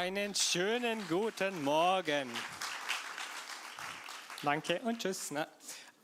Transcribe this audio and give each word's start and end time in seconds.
Einen 0.00 0.32
schönen 0.32 1.00
guten 1.08 1.64
Morgen. 1.64 2.30
Danke 4.44 4.80
und 4.84 5.00
tschüss. 5.00 5.32
Ne? 5.32 5.48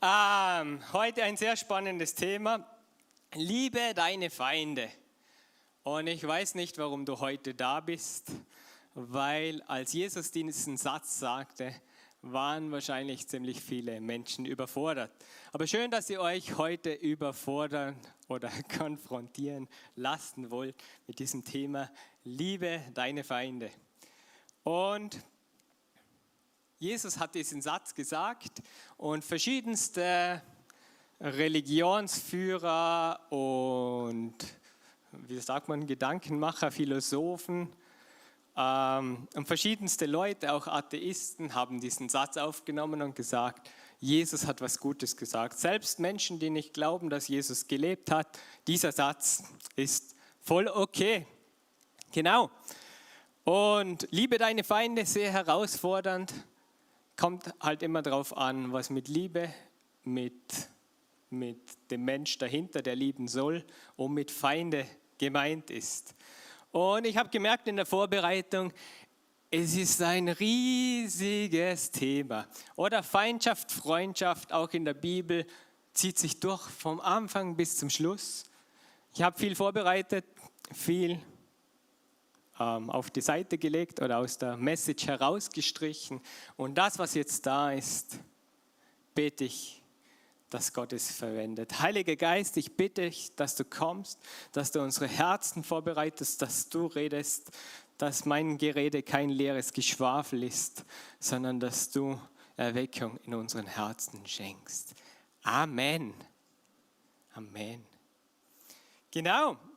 Ähm, 0.01 0.81
heute 0.91 1.23
ein 1.23 1.37
sehr 1.37 1.55
spannendes 1.55 2.13
Thema. 2.13 2.67
Liebe 3.35 3.93
deine 3.95 4.29
Feinde. 4.29 4.89
Und 5.83 6.07
ich 6.07 6.27
weiß 6.27 6.55
nicht, 6.55 6.77
warum 6.77 7.05
du 7.05 7.21
heute 7.21 7.53
da 7.53 7.79
bist, 7.79 8.33
weil 8.95 9.61
als 9.61 9.93
Jesus 9.93 10.29
diesen 10.29 10.75
Satz 10.75 11.17
sagte, 11.17 11.73
waren 12.21 12.73
wahrscheinlich 12.73 13.29
ziemlich 13.29 13.61
viele 13.61 14.01
Menschen 14.01 14.45
überfordert. 14.45 15.11
Aber 15.53 15.67
schön, 15.67 15.89
dass 15.89 16.09
ihr 16.09 16.19
euch 16.19 16.57
heute 16.57 16.91
überfordern 16.91 17.95
oder 18.27 18.51
konfrontieren 18.77 19.69
lassen 19.95 20.51
wollt 20.51 20.75
mit 21.07 21.19
diesem 21.19 21.45
Thema 21.45 21.89
Liebe 22.25 22.81
deine 22.93 23.23
Feinde. 23.23 23.71
Und 24.65 25.23
Jesus 26.79 27.19
hat 27.19 27.35
diesen 27.35 27.61
Satz 27.61 27.93
gesagt 27.93 28.63
und 28.97 29.23
verschiedenste 29.23 30.41
Religionsführer 31.21 33.31
und, 33.31 34.33
wie 35.11 35.39
sagt 35.39 35.69
man, 35.69 35.85
Gedankenmacher, 35.85 36.71
Philosophen 36.71 37.71
ähm, 38.57 39.27
und 39.35 39.45
verschiedenste 39.45 40.07
Leute, 40.07 40.51
auch 40.51 40.65
Atheisten, 40.65 41.53
haben 41.53 41.79
diesen 41.79 42.09
Satz 42.09 42.37
aufgenommen 42.37 43.03
und 43.03 43.15
gesagt, 43.15 43.69
Jesus 43.99 44.47
hat 44.47 44.61
was 44.61 44.79
Gutes 44.79 45.15
gesagt. 45.15 45.59
Selbst 45.59 45.99
Menschen, 45.99 46.39
die 46.39 46.49
nicht 46.49 46.73
glauben, 46.73 47.11
dass 47.11 47.27
Jesus 47.27 47.67
gelebt 47.67 48.09
hat, 48.09 48.39
dieser 48.65 48.91
Satz 48.91 49.43
ist 49.75 50.15
voll 50.41 50.67
okay. 50.67 51.27
Genau. 52.11 52.49
Und 53.45 54.07
liebe 54.09 54.39
deine 54.39 54.63
Feinde, 54.63 55.05
sehr 55.05 55.31
herausfordernd. 55.31 56.33
Kommt 57.15 57.53
halt 57.59 57.83
immer 57.83 58.01
darauf 58.01 58.35
an, 58.35 58.73
was 58.73 58.89
mit 58.89 59.07
Liebe, 59.07 59.53
mit, 60.03 60.33
mit 61.29 61.59
dem 61.91 62.05
Mensch 62.05 62.39
dahinter, 62.39 62.81
der 62.81 62.95
lieben 62.95 63.27
soll, 63.27 63.63
und 63.97 64.15
mit 64.15 64.31
Feinde 64.31 64.87
gemeint 65.19 65.69
ist. 65.69 66.15
Und 66.71 67.05
ich 67.05 67.17
habe 67.17 67.29
gemerkt 67.29 67.67
in 67.67 67.75
der 67.75 67.85
Vorbereitung, 67.85 68.73
es 69.51 69.75
ist 69.75 70.01
ein 70.01 70.27
riesiges 70.27 71.91
Thema. 71.91 72.47
Oder 72.75 73.03
Feindschaft, 73.03 73.71
Freundschaft, 73.71 74.51
auch 74.53 74.73
in 74.73 74.85
der 74.85 74.95
Bibel, 74.95 75.45
zieht 75.93 76.17
sich 76.17 76.39
durch 76.39 76.63
vom 76.63 76.99
Anfang 76.99 77.55
bis 77.55 77.77
zum 77.77 77.91
Schluss. 77.91 78.45
Ich 79.13 79.21
habe 79.21 79.37
viel 79.37 79.55
vorbereitet, 79.55 80.25
viel 80.73 81.11
ähm, 81.11 81.34
auf 82.57 83.09
die 83.11 83.21
Seite 83.21 83.57
gelegt 83.57 84.01
oder 84.01 84.19
aus 84.19 84.37
der 84.37 84.55
Message 84.57 85.07
herausgestrichen. 85.07 86.21
Und 86.55 86.75
das, 86.75 86.97
was 86.97 87.13
jetzt 87.13 87.45
da 87.45 87.71
ist, 87.71 88.19
bete 89.13 89.43
ich, 89.45 89.81
dass 90.49 90.71
Gott 90.71 90.93
es 90.93 91.11
verwendet. 91.11 91.81
Heiliger 91.81 92.15
Geist, 92.15 92.55
ich 92.57 92.77
bitte 92.77 93.01
dich, 93.01 93.35
dass 93.35 93.55
du 93.55 93.65
kommst, 93.65 94.19
dass 94.53 94.71
du 94.71 94.81
unsere 94.81 95.07
Herzen 95.07 95.63
vorbereitest, 95.63 96.41
dass 96.41 96.69
du 96.69 96.85
redest, 96.85 97.51
dass 97.97 98.25
mein 98.25 98.57
Gerede 98.57 99.03
kein 99.03 99.29
leeres 99.29 99.73
Geschwafel 99.73 100.43
ist, 100.43 100.85
sondern 101.19 101.59
dass 101.59 101.91
du 101.91 102.19
Erweckung 102.55 103.17
in 103.25 103.33
unseren 103.33 103.67
Herzen 103.67 104.25
schenkst. 104.25 104.95
Amen. 105.43 106.13
Amen. 107.33 107.85
Genau, 109.11 109.51
ähm, 109.51 109.74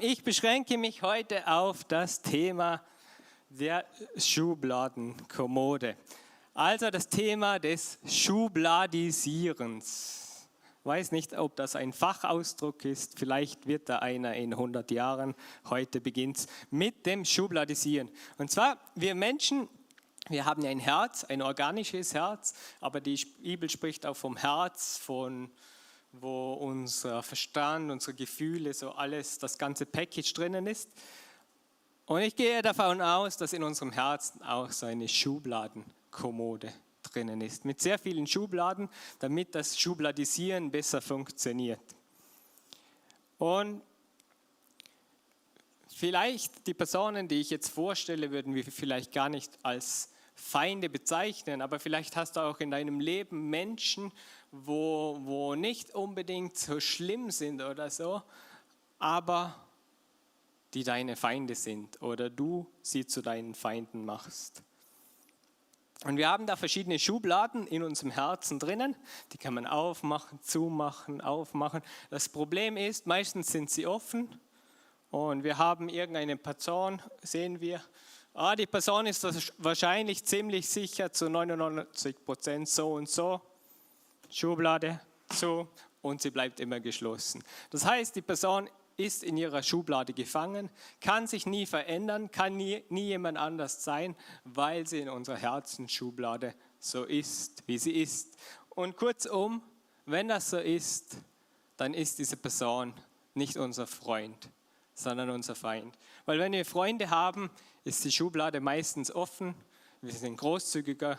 ich 0.00 0.22
beschränke 0.22 0.76
mich 0.76 1.02
heute 1.02 1.48
auf 1.48 1.84
das 1.84 2.20
Thema 2.20 2.82
der 3.48 3.86
Schubladenkommode. 4.18 5.96
Also 6.52 6.90
das 6.90 7.08
Thema 7.08 7.58
des 7.58 7.98
Schubladisierens. 8.06 10.46
Weiß 10.84 11.12
nicht, 11.12 11.38
ob 11.38 11.56
das 11.56 11.74
ein 11.74 11.94
Fachausdruck 11.94 12.84
ist. 12.84 13.18
Vielleicht 13.18 13.66
wird 13.66 13.88
da 13.88 14.00
einer 14.00 14.34
in 14.34 14.52
100 14.52 14.90
Jahren. 14.90 15.34
Heute 15.70 16.02
beginnt 16.02 16.36
es 16.36 16.48
mit 16.70 17.06
dem 17.06 17.24
Schubladisieren. 17.24 18.10
Und 18.36 18.50
zwar, 18.50 18.76
wir 18.94 19.14
Menschen, 19.14 19.70
wir 20.28 20.44
haben 20.44 20.66
ein 20.66 20.80
Herz, 20.80 21.24
ein 21.24 21.40
organisches 21.40 22.12
Herz, 22.12 22.52
aber 22.80 23.00
die 23.00 23.24
Bibel 23.40 23.70
spricht 23.70 24.04
auch 24.04 24.16
vom 24.16 24.36
Herz, 24.36 24.98
von 24.98 25.50
wo 26.12 26.52
unser 26.54 27.22
Verstand, 27.22 27.90
unsere 27.90 28.14
Gefühle, 28.14 28.74
so 28.74 28.90
alles, 28.92 29.38
das 29.38 29.56
ganze 29.56 29.86
Package 29.86 30.32
drinnen 30.34 30.66
ist. 30.66 30.90
Und 32.06 32.20
ich 32.20 32.36
gehe 32.36 32.60
davon 32.60 33.00
aus, 33.00 33.38
dass 33.38 33.54
in 33.54 33.62
unserem 33.62 33.92
Herzen 33.92 34.42
auch 34.42 34.70
so 34.70 34.86
eine 34.86 35.08
Schubladenkommode 35.08 36.72
drinnen 37.02 37.40
ist, 37.40 37.64
mit 37.64 37.80
sehr 37.80 37.98
vielen 37.98 38.26
Schubladen, 38.26 38.88
damit 39.20 39.54
das 39.54 39.78
Schubladisieren 39.78 40.70
besser 40.70 41.00
funktioniert. 41.00 41.80
Und 43.38 43.82
vielleicht 45.88 46.66
die 46.66 46.74
Personen, 46.74 47.26
die 47.26 47.40
ich 47.40 47.50
jetzt 47.50 47.70
vorstelle, 47.70 48.30
würden 48.30 48.54
wir 48.54 48.64
vielleicht 48.64 49.12
gar 49.12 49.28
nicht 49.28 49.50
als 49.62 50.10
Feinde 50.34 50.88
bezeichnen, 50.88 51.62
aber 51.62 51.78
vielleicht 51.78 52.16
hast 52.16 52.36
du 52.36 52.40
auch 52.40 52.60
in 52.60 52.70
deinem 52.70 53.00
Leben 53.00 53.48
Menschen, 53.48 54.12
wo, 54.52 55.18
wo 55.22 55.54
nicht 55.54 55.94
unbedingt 55.94 56.56
so 56.56 56.78
schlimm 56.78 57.30
sind 57.30 57.62
oder 57.62 57.90
so, 57.90 58.22
aber 58.98 59.56
die 60.74 60.84
deine 60.84 61.16
Feinde 61.16 61.54
sind 61.54 62.00
oder 62.00 62.30
du 62.30 62.66
sie 62.82 63.06
zu 63.06 63.22
deinen 63.22 63.54
Feinden 63.54 64.04
machst. 64.04 64.62
Und 66.04 66.16
wir 66.16 66.28
haben 66.28 66.46
da 66.46 66.56
verschiedene 66.56 66.98
Schubladen 66.98 67.66
in 67.66 67.82
unserem 67.82 68.10
Herzen 68.10 68.58
drinnen, 68.58 68.96
die 69.32 69.38
kann 69.38 69.54
man 69.54 69.66
aufmachen, 69.66 70.40
zumachen, 70.42 71.20
aufmachen. 71.20 71.80
Das 72.10 72.28
Problem 72.28 72.76
ist, 72.76 73.06
meistens 73.06 73.52
sind 73.52 73.70
sie 73.70 73.86
offen 73.86 74.38
und 75.10 75.44
wir 75.44 75.58
haben 75.58 75.88
irgendeine 75.88 76.36
Person, 76.36 77.00
sehen 77.22 77.60
wir, 77.60 77.80
ah, 78.34 78.56
die 78.56 78.66
Person 78.66 79.06
ist 79.06 79.52
wahrscheinlich 79.58 80.24
ziemlich 80.24 80.68
sicher 80.68 81.12
zu 81.12 81.30
99 81.30 82.24
Prozent 82.24 82.68
so 82.68 82.94
und 82.94 83.08
so 83.08 83.40
Schublade 84.32 85.00
zu 85.28 85.68
und 86.00 86.22
sie 86.22 86.30
bleibt 86.30 86.58
immer 86.58 86.80
geschlossen. 86.80 87.44
Das 87.70 87.84
heißt, 87.84 88.16
die 88.16 88.22
Person 88.22 88.68
ist 88.96 89.22
in 89.22 89.36
ihrer 89.36 89.62
Schublade 89.62 90.12
gefangen, 90.12 90.70
kann 91.00 91.26
sich 91.26 91.46
nie 91.46 91.66
verändern, 91.66 92.30
kann 92.30 92.56
nie, 92.56 92.82
nie 92.88 93.06
jemand 93.06 93.38
anders 93.38 93.84
sein, 93.84 94.16
weil 94.44 94.86
sie 94.86 95.00
in 95.00 95.08
unserer 95.08 95.36
Herzensschublade 95.36 96.54
so 96.78 97.04
ist, 97.04 97.62
wie 97.66 97.78
sie 97.78 97.92
ist. 97.92 98.36
Und 98.70 98.96
kurzum, 98.96 99.62
wenn 100.06 100.28
das 100.28 100.50
so 100.50 100.58
ist, 100.58 101.18
dann 101.76 101.94
ist 101.94 102.18
diese 102.18 102.36
Person 102.36 102.94
nicht 103.34 103.56
unser 103.56 103.86
Freund, 103.86 104.50
sondern 104.94 105.30
unser 105.30 105.54
Feind. 105.54 105.96
Weil 106.26 106.38
wenn 106.38 106.52
wir 106.52 106.64
Freunde 106.64 107.10
haben, 107.10 107.50
ist 107.84 108.04
die 108.04 108.12
Schublade 108.12 108.60
meistens 108.60 109.10
offen, 109.10 109.54
wir 110.00 110.12
sind 110.12 110.36
großzügiger, 110.36 111.18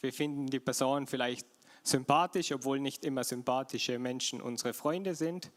wir 0.00 0.12
finden 0.12 0.46
die 0.46 0.60
Person 0.60 1.06
vielleicht 1.06 1.46
sympathisch, 1.84 2.50
obwohl 2.50 2.80
nicht 2.80 3.04
immer 3.04 3.22
sympathische 3.22 3.98
Menschen 3.98 4.40
unsere 4.40 4.74
Freunde 4.74 5.14
sind. 5.14 5.52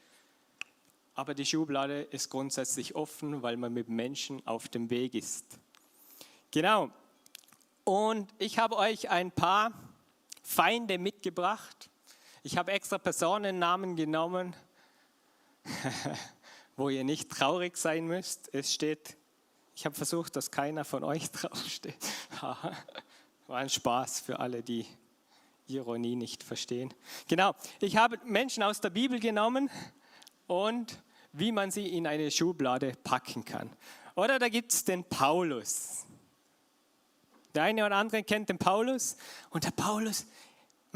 Aber 1.15 1.33
die 1.33 1.45
Schublade 1.45 2.01
ist 2.01 2.29
grundsätzlich 2.29 2.93
offen, 2.93 3.41
weil 3.41 3.57
man 3.57 3.73
mit 3.73 3.89
Menschen 3.89 4.45
auf 4.45 4.67
dem 4.67 4.91
Weg 4.91 5.15
ist. 5.15 5.45
Genau. 6.51 6.91
Und 7.85 8.31
ich 8.37 8.59
habe 8.59 8.75
euch 8.75 9.09
ein 9.09 9.31
paar 9.31 9.71
Feinde 10.43 10.99
mitgebracht. 10.99 11.89
Ich 12.43 12.57
habe 12.57 12.71
extra 12.71 12.97
Personennamen 12.97 13.95
genommen, 13.95 14.55
wo 16.75 16.89
ihr 16.89 17.03
nicht 17.03 17.31
traurig 17.31 17.77
sein 17.77 18.05
müsst. 18.05 18.53
Es 18.53 18.73
steht, 18.73 19.17
ich 19.75 19.85
habe 19.85 19.95
versucht, 19.95 20.35
dass 20.35 20.51
keiner 20.51 20.85
von 20.85 21.03
euch 21.03 21.31
draufsteht. 21.31 21.97
War 22.41 23.57
ein 23.57 23.69
Spaß 23.69 24.19
für 24.19 24.39
alle, 24.39 24.61
die 24.61 24.85
Ironie 25.67 26.15
nicht 26.15 26.43
verstehen. 26.43 26.93
Genau, 27.27 27.53
ich 27.79 27.97
habe 27.97 28.19
Menschen 28.25 28.63
aus 28.63 28.81
der 28.81 28.89
Bibel 28.89 29.19
genommen 29.19 29.69
und 30.47 31.01
wie 31.33 31.51
man 31.51 31.71
sie 31.71 31.87
in 31.87 32.07
eine 32.07 32.31
Schublade 32.31 32.93
packen 33.03 33.45
kann. 33.45 33.69
Oder 34.15 34.39
da 34.39 34.49
gibt 34.49 34.73
es 34.73 34.85
den 34.85 35.03
Paulus. 35.03 36.05
Der 37.53 37.63
eine 37.63 37.85
oder 37.85 37.95
andere 37.95 38.23
kennt 38.23 38.49
den 38.49 38.57
Paulus 38.57 39.17
und 39.49 39.63
der 39.63 39.71
Paulus 39.71 40.25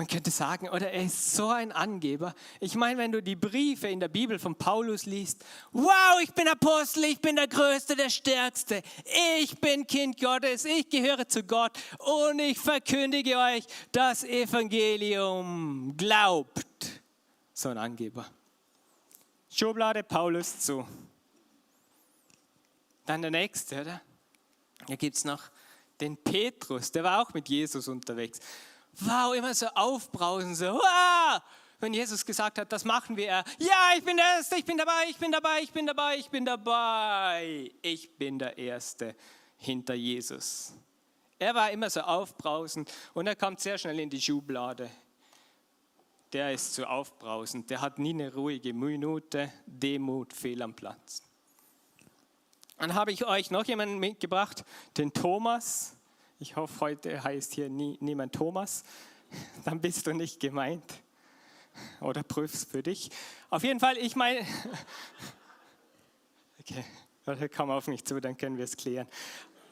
man 0.01 0.07
könnte 0.07 0.31
sagen, 0.31 0.67
oder 0.67 0.91
er 0.91 1.03
ist 1.03 1.35
so 1.35 1.49
ein 1.49 1.71
Angeber. 1.71 2.33
Ich 2.59 2.73
meine, 2.73 2.97
wenn 2.97 3.11
du 3.11 3.21
die 3.21 3.35
Briefe 3.35 3.87
in 3.87 3.99
der 3.99 4.07
Bibel 4.07 4.39
von 4.39 4.55
Paulus 4.55 5.05
liest, 5.05 5.45
wow, 5.73 6.19
ich 6.23 6.33
bin 6.33 6.47
Apostel, 6.47 7.03
ich 7.03 7.19
bin 7.19 7.35
der 7.35 7.47
Größte, 7.47 7.95
der 7.95 8.09
Stärkste, 8.09 8.81
ich 9.39 9.55
bin 9.59 9.85
Kind 9.85 10.19
Gottes, 10.19 10.65
ich 10.65 10.89
gehöre 10.89 11.29
zu 11.29 11.43
Gott 11.43 11.73
und 11.99 12.39
ich 12.39 12.57
verkündige 12.57 13.37
euch 13.37 13.63
das 13.91 14.23
Evangelium. 14.23 15.93
Glaubt. 15.95 16.65
So 17.53 17.69
ein 17.69 17.77
Angeber. 17.77 18.25
Schublade 19.51 20.01
Paulus 20.01 20.61
zu. 20.61 20.83
Dann 23.05 23.21
der 23.21 23.29
nächste, 23.29 23.81
oder? 23.81 24.01
Da 24.87 24.95
gibt 24.95 25.15
es 25.15 25.25
noch 25.25 25.43
den 25.99 26.17
Petrus, 26.17 26.91
der 26.91 27.03
war 27.03 27.21
auch 27.21 27.35
mit 27.35 27.47
Jesus 27.47 27.87
unterwegs. 27.87 28.39
Wow, 28.99 29.33
immer 29.35 29.53
so 29.53 29.67
aufbrausen, 29.67 30.55
so, 30.55 30.73
wow! 30.73 31.41
wenn 31.81 31.93
Jesus 31.93 32.23
gesagt 32.25 32.59
hat, 32.59 32.71
das 32.71 32.85
machen 32.85 33.17
wir, 33.17 33.25
ja, 33.25 33.43
ich 33.97 34.03
bin 34.03 34.15
der 34.15 34.25
Erste, 34.37 34.55
ich 34.55 34.65
bin 34.65 34.77
dabei, 34.77 35.05
ich 35.09 35.17
bin 35.17 35.31
dabei, 35.31 35.61
ich 35.61 35.71
bin 35.71 35.87
dabei, 35.87 36.17
ich 36.17 36.29
bin 36.29 36.45
dabei. 36.45 37.71
Ich 37.81 38.17
bin 38.17 38.37
der 38.37 38.57
Erste 38.57 39.15
hinter 39.57 39.95
Jesus. 39.95 40.73
Er 41.39 41.55
war 41.55 41.71
immer 41.71 41.89
so 41.89 42.01
aufbrausend 42.01 42.91
und 43.13 43.25
er 43.25 43.35
kommt 43.35 43.59
sehr 43.59 43.77
schnell 43.77 43.99
in 43.99 44.09
die 44.09 44.21
Schublade. 44.21 44.89
Der 46.33 46.53
ist 46.53 46.75
zu 46.75 46.87
aufbrausend, 46.87 47.69
der 47.69 47.81
hat 47.81 47.97
nie 47.97 48.13
eine 48.13 48.33
ruhige 48.33 48.73
Minute, 48.73 49.51
Demut, 49.65 50.33
fehl 50.33 50.61
am 50.61 50.75
Platz. 50.75 51.23
Dann 52.77 52.93
habe 52.93 53.11
ich 53.11 53.25
euch 53.25 53.51
noch 53.51 53.65
jemanden 53.65 53.97
mitgebracht, 53.97 54.63
den 54.97 55.11
Thomas. 55.11 55.97
Ich 56.41 56.55
hoffe, 56.55 56.79
heute 56.79 57.23
heißt 57.23 57.53
hier 57.53 57.69
nie, 57.69 57.99
niemand 58.01 58.33
Thomas. 58.33 58.83
Dann 59.63 59.79
bist 59.79 60.07
du 60.07 60.13
nicht 60.13 60.39
gemeint. 60.39 60.83
Oder 61.99 62.23
prüfst 62.23 62.71
für 62.71 62.81
dich. 62.81 63.11
Auf 63.51 63.63
jeden 63.63 63.79
Fall, 63.79 63.95
ich 63.97 64.15
meine. 64.15 64.39
Okay, 67.25 67.49
komm 67.55 67.69
auf 67.69 67.87
mich 67.87 68.05
zu, 68.05 68.19
dann 68.19 68.37
können 68.37 68.57
wir 68.57 68.63
es 68.65 68.77
klären. 68.77 69.07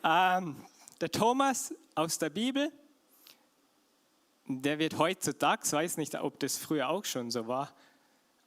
Ähm, 0.04 0.56
der 1.00 1.12
Thomas 1.12 1.74
aus 1.96 2.18
der 2.18 2.30
Bibel, 2.30 2.72
der 4.46 4.80
wird 4.80 4.98
heutzutage, 4.98 5.62
ich 5.66 5.72
weiß 5.72 5.98
nicht, 5.98 6.16
ob 6.16 6.40
das 6.40 6.58
früher 6.58 6.90
auch 6.90 7.06
schon 7.06 7.32
so 7.32 7.48
war, 7.48 7.74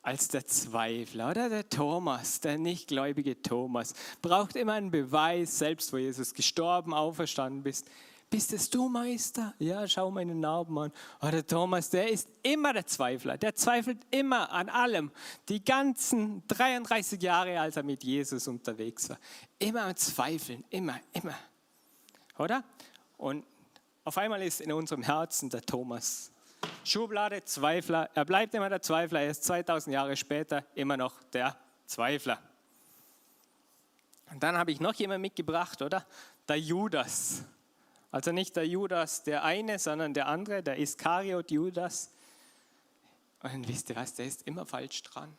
als 0.02 0.28
der 0.28 0.46
Zweifler 0.46 1.30
oder 1.30 1.48
der 1.48 1.68
Thomas, 1.68 2.40
der 2.40 2.58
nichtgläubige 2.58 3.40
Thomas, 3.40 3.94
braucht 4.20 4.56
immer 4.56 4.74
einen 4.74 4.90
Beweis, 4.90 5.58
selbst 5.58 5.92
wo 5.92 5.96
Jesus 5.96 6.34
gestorben, 6.34 6.92
auferstanden 6.92 7.62
bist. 7.62 7.88
Bist 8.32 8.54
es 8.54 8.70
du, 8.70 8.88
Meister? 8.88 9.52
Ja, 9.58 9.86
schau 9.86 10.10
meine 10.10 10.34
Narben 10.34 10.78
an. 10.78 10.92
Oh, 11.20 11.28
der 11.28 11.46
Thomas, 11.46 11.90
der 11.90 12.10
ist 12.10 12.30
immer 12.42 12.72
der 12.72 12.86
Zweifler. 12.86 13.36
Der 13.36 13.54
zweifelt 13.54 13.98
immer 14.10 14.50
an 14.50 14.70
allem. 14.70 15.10
Die 15.50 15.62
ganzen 15.62 16.42
33 16.48 17.20
Jahre, 17.20 17.60
als 17.60 17.76
er 17.76 17.82
mit 17.82 18.02
Jesus 18.02 18.48
unterwegs 18.48 19.10
war. 19.10 19.18
Immer 19.58 19.82
am 19.82 19.96
Zweifeln, 19.96 20.64
immer, 20.70 20.98
immer 21.12 21.34
oder? 22.38 22.64
Und 23.18 23.44
auf 24.02 24.16
einmal 24.16 24.40
ist 24.40 24.62
in 24.62 24.72
unserem 24.72 25.02
Herzen 25.02 25.50
der 25.50 25.60
Thomas. 25.60 26.32
Schublade, 26.84 27.44
Zweifler. 27.44 28.08
Er 28.14 28.24
bleibt 28.24 28.54
immer 28.54 28.70
der 28.70 28.80
Zweifler. 28.80 29.20
Er 29.20 29.30
ist 29.32 29.44
2000 29.44 29.92
Jahre 29.92 30.16
später 30.16 30.64
immer 30.74 30.96
noch 30.96 31.22
der 31.34 31.54
Zweifler. 31.84 32.38
Und 34.30 34.42
dann 34.42 34.56
habe 34.56 34.72
ich 34.72 34.80
noch 34.80 34.94
jemanden 34.94 35.20
mitgebracht, 35.20 35.82
oder? 35.82 36.06
Der 36.48 36.58
Judas. 36.58 37.44
Also 38.12 38.30
nicht 38.30 38.56
der 38.56 38.68
Judas, 38.68 39.22
der 39.22 39.42
eine, 39.42 39.78
sondern 39.78 40.12
der 40.12 40.28
andere, 40.28 40.62
der 40.62 40.78
Iskariot 40.78 41.50
Judas. 41.50 42.12
Und 43.42 43.66
wisst 43.66 43.88
ihr 43.88 43.96
was, 43.96 44.14
der 44.14 44.26
ist 44.26 44.46
immer 44.46 44.66
falsch 44.66 45.02
dran. 45.02 45.34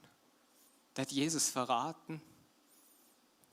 Der 0.98 1.04
hat 1.04 1.12
Jesus 1.12 1.50
verraten. 1.50 2.20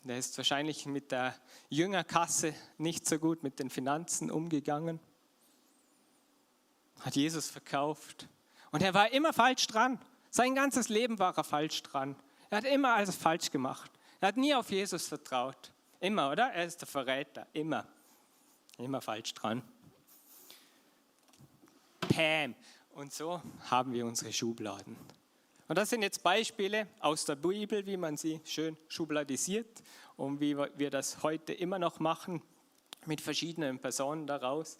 Der 0.04 0.16
ist 0.16 0.36
wahrscheinlich 0.38 0.86
mit 0.86 1.12
der 1.12 1.34
Jüngerkasse 1.68 2.54
nicht 2.78 3.06
so 3.06 3.18
gut 3.18 3.42
mit 3.42 3.58
den 3.58 3.68
Finanzen 3.68 4.30
umgegangen. 4.30 4.98
Hat 7.00 7.14
Jesus 7.14 7.50
verkauft. 7.50 8.26
Und 8.72 8.82
er 8.82 8.94
war 8.94 9.12
immer 9.12 9.34
falsch 9.34 9.66
dran. 9.66 10.00
Sein 10.30 10.54
ganzes 10.54 10.88
Leben 10.88 11.18
war 11.18 11.36
er 11.36 11.44
falsch 11.44 11.82
dran. 11.82 12.16
Er 12.48 12.58
hat 12.58 12.64
immer 12.64 12.94
alles 12.94 13.16
falsch 13.16 13.50
gemacht. 13.50 13.90
Er 14.20 14.28
hat 14.28 14.38
nie 14.38 14.54
auf 14.54 14.70
Jesus 14.70 15.08
vertraut. 15.08 15.72
Immer, 16.00 16.30
oder? 16.30 16.50
Er 16.52 16.64
ist 16.64 16.80
der 16.80 16.88
Verräter. 16.88 17.46
Immer. 17.52 17.86
Immer 18.80 19.02
falsch 19.02 19.34
dran. 19.34 19.62
Pam. 22.00 22.54
Und 22.94 23.12
so 23.12 23.42
haben 23.70 23.92
wir 23.92 24.06
unsere 24.06 24.32
Schubladen. 24.32 24.96
Und 25.68 25.76
das 25.76 25.90
sind 25.90 26.02
jetzt 26.02 26.22
Beispiele 26.22 26.88
aus 26.98 27.24
der 27.26 27.36
Bibel, 27.36 27.86
wie 27.86 27.96
man 27.96 28.16
sie 28.16 28.40
schön 28.44 28.76
schubladisiert 28.88 29.82
und 30.16 30.40
wie 30.40 30.56
wir 30.56 30.90
das 30.90 31.22
heute 31.22 31.52
immer 31.52 31.78
noch 31.78 32.00
machen 32.00 32.42
mit 33.06 33.20
verschiedenen 33.20 33.78
Personen 33.78 34.26
daraus. 34.26 34.78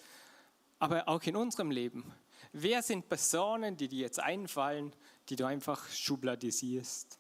Aber 0.79 1.07
auch 1.07 1.23
in 1.23 1.37
unserem 1.37 1.71
Leben. 1.71 2.13
Wer 2.53 2.83
sind 2.83 3.09
Personen, 3.09 3.77
die 3.77 3.89
dir 3.89 4.01
jetzt 4.01 4.19
einfallen, 4.19 4.93
die 5.29 5.37
du 5.37 5.45
einfach 5.45 5.89
schubladisierst? 5.91 7.19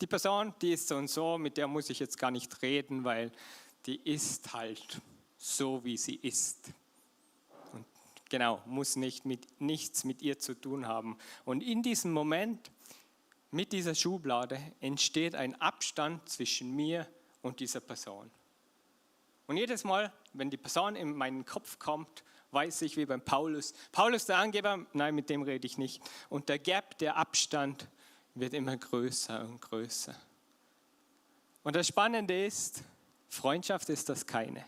Die 0.00 0.06
Person, 0.06 0.54
die 0.62 0.72
ist 0.72 0.88
so 0.88 0.96
und 0.96 1.08
so, 1.08 1.38
mit 1.38 1.56
der 1.58 1.68
muss 1.68 1.90
ich 1.90 2.00
jetzt 2.00 2.18
gar 2.18 2.30
nicht 2.30 2.62
reden, 2.62 3.04
weil 3.04 3.30
die 3.86 3.96
ist 3.96 4.52
halt 4.52 5.00
so, 5.42 5.82
wie 5.84 5.96
sie 5.96 6.14
ist. 6.14 6.72
Und 7.72 7.84
genau, 8.30 8.62
muss 8.64 8.94
nicht 8.94 9.24
mit, 9.24 9.60
nichts 9.60 10.04
mit 10.04 10.22
ihr 10.22 10.38
zu 10.38 10.54
tun 10.54 10.86
haben. 10.86 11.18
Und 11.44 11.62
in 11.62 11.82
diesem 11.82 12.12
Moment 12.12 12.70
mit 13.50 13.72
dieser 13.72 13.96
Schublade 13.96 14.60
entsteht 14.80 15.34
ein 15.34 15.60
Abstand 15.60 16.28
zwischen 16.28 16.76
mir 16.76 17.08
und 17.42 17.58
dieser 17.58 17.80
Person. 17.80 18.30
Und 19.48 19.56
jedes 19.56 19.82
Mal, 19.82 20.12
wenn 20.32 20.48
die 20.48 20.56
Person 20.56 20.94
in 20.94 21.16
meinen 21.16 21.44
Kopf 21.44 21.80
kommt, 21.80 22.22
weiß 22.52 22.82
ich 22.82 22.96
wie 22.96 23.04
beim 23.04 23.20
Paulus, 23.20 23.74
Paulus 23.90 24.26
der 24.26 24.38
Angeber, 24.38 24.86
nein, 24.92 25.14
mit 25.14 25.28
dem 25.28 25.42
rede 25.42 25.66
ich 25.66 25.76
nicht. 25.76 26.02
Und 26.28 26.48
der 26.48 26.60
Gap, 26.60 26.98
der 26.98 27.16
Abstand 27.16 27.88
wird 28.34 28.54
immer 28.54 28.76
größer 28.76 29.40
und 29.40 29.60
größer. 29.60 30.14
Und 31.64 31.74
das 31.74 31.88
Spannende 31.88 32.46
ist, 32.46 32.84
Freundschaft 33.28 33.88
ist 33.88 34.08
das 34.08 34.24
keine. 34.24 34.64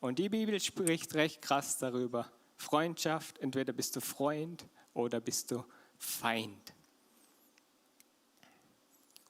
Und 0.00 0.18
die 0.18 0.28
Bibel 0.28 0.58
spricht 0.60 1.14
recht 1.14 1.42
krass 1.42 1.78
darüber. 1.78 2.30
Freundschaft, 2.56 3.38
entweder 3.38 3.72
bist 3.72 3.96
du 3.96 4.00
Freund 4.00 4.66
oder 4.94 5.20
bist 5.20 5.50
du 5.50 5.64
Feind. 5.98 6.74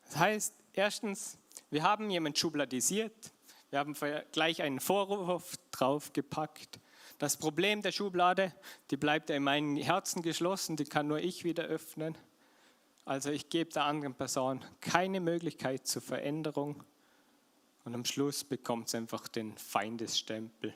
Das 0.05 0.17
heißt, 0.17 0.55
erstens, 0.73 1.39
wir 1.71 1.83
haben 1.83 2.11
jemanden 2.11 2.37
schubladisiert, 2.37 3.33
wir 3.71 3.81
haben 3.81 3.95
gleich 4.33 4.63
einen 4.63 4.81
Vorwurf 4.81 5.57
draufgepackt. 5.73 6.79
Das 7.19 7.37
Problem 7.37 7.83
der 7.83 7.93
Schublade, 7.93 8.55
die 8.91 8.97
bleibt 8.97 9.31
in 9.31 9.43
meinem 9.43 9.77
Herzen 9.77 10.23
geschlossen, 10.23 10.77
die 10.77 10.85
kann 10.85 11.09
nur 11.09 11.19
ich 11.19 11.45
wieder 11.45 11.65
öffnen. 11.65 12.17
Also 13.05 13.31
ich 13.31 13.49
gebe 13.49 13.73
der 13.73 13.85
anderen 13.85 14.15
Person 14.15 14.65
keine 14.81 15.21
Möglichkeit 15.21 15.87
zur 15.87 16.03
Veränderung 16.03 16.85
und 17.87 17.95
am 17.95 18.05
Schluss 18.05 18.45
bekommt 18.45 18.89
es 18.89 18.95
einfach 18.95 19.27
den 19.29 19.57
Feindesstempel. 19.57 20.75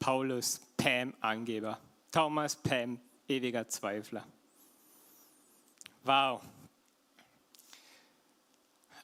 Paulus, 0.00 0.60
Pam, 0.76 1.14
Angeber. 1.20 1.78
Thomas, 2.10 2.56
Pam, 2.56 2.98
ewiger 3.28 3.68
Zweifler. 3.68 4.26
Wow, 6.02 6.42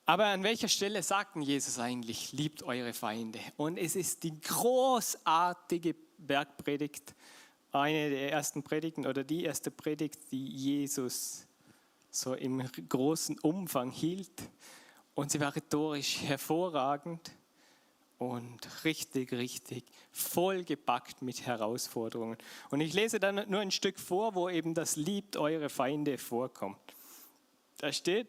aber 0.09 0.27
an 0.27 0.45
welcher 0.45 0.69
Stelle 0.69 1.03
sagt 1.03 1.35
denn 1.35 1.43
Jesus 1.43 1.81
eigentlich, 1.81 2.31
liebt 2.31 2.63
eure 2.63 2.93
Feinde? 2.93 3.41
Und 3.57 3.77
es 3.77 3.97
ist 3.97 4.23
die 4.23 4.41
großartige 4.41 5.97
Bergpredigt, 6.17 7.13
eine 7.73 8.11
der 8.11 8.31
ersten 8.31 8.63
Predigten 8.63 9.05
oder 9.05 9.25
die 9.25 9.43
erste 9.43 9.73
Predigt, 9.73 10.31
die 10.31 10.47
Jesus 10.47 11.45
so 12.09 12.35
im 12.35 12.63
großen 12.89 13.37
Umfang 13.41 13.91
hielt. 13.91 14.31
Und 15.17 15.31
sie 15.31 15.41
war 15.41 15.57
rhetorisch 15.57 16.21
hervorragend 16.21 17.33
und 18.19 18.85
richtig, 18.85 19.33
richtig 19.33 19.83
vollgepackt 20.13 21.23
mit 21.23 21.47
Herausforderungen. 21.47 22.37
Und 22.71 22.83
ich 22.83 22.93
lese 22.93 23.19
dann 23.19 23.49
nur 23.49 23.61
ein 23.61 23.71
Stück 23.71 23.99
vor, 23.99 24.35
wo 24.35 24.51
eben 24.51 24.75
das 24.75 24.97
Liebt 24.97 25.39
eure 25.39 25.71
Feinde 25.71 26.19
vorkommt. 26.19 26.95
Da 27.79 27.95
steht, 27.95 28.27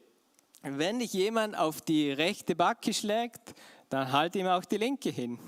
wenn 0.61 0.99
dich 0.99 1.11
jemand 1.11 1.57
auf 1.57 1.81
die 1.81 2.09
rechte 2.09 2.55
Backe 2.55 2.93
schlägt, 2.93 3.53
dann 3.89 4.13
halt 4.13 4.37
ihm 4.37 4.47
auch 4.47 4.63
die 4.63 4.77
linke 4.77 5.09
hin. 5.09 5.39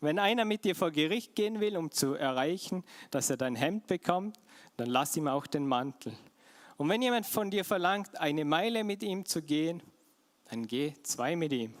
Wenn 0.00 0.20
einer 0.20 0.44
mit 0.44 0.64
dir 0.64 0.76
vor 0.76 0.92
Gericht 0.92 1.34
gehen 1.34 1.58
will, 1.58 1.76
um 1.76 1.90
zu 1.90 2.14
erreichen, 2.14 2.84
dass 3.10 3.28
er 3.28 3.36
dein 3.36 3.56
Hemd 3.56 3.88
bekommt, 3.88 4.38
dann 4.76 4.88
lass 4.88 5.16
ihm 5.16 5.26
auch 5.26 5.48
den 5.48 5.66
Mantel. 5.66 6.16
Und 6.76 6.88
wenn 6.88 7.02
jemand 7.02 7.26
von 7.26 7.50
dir 7.50 7.64
verlangt, 7.64 8.20
eine 8.20 8.44
Meile 8.44 8.84
mit 8.84 9.02
ihm 9.02 9.24
zu 9.24 9.42
gehen, 9.42 9.82
geh 10.62 10.94
zwei 11.02 11.36
mit 11.36 11.52
ihm. 11.52 11.74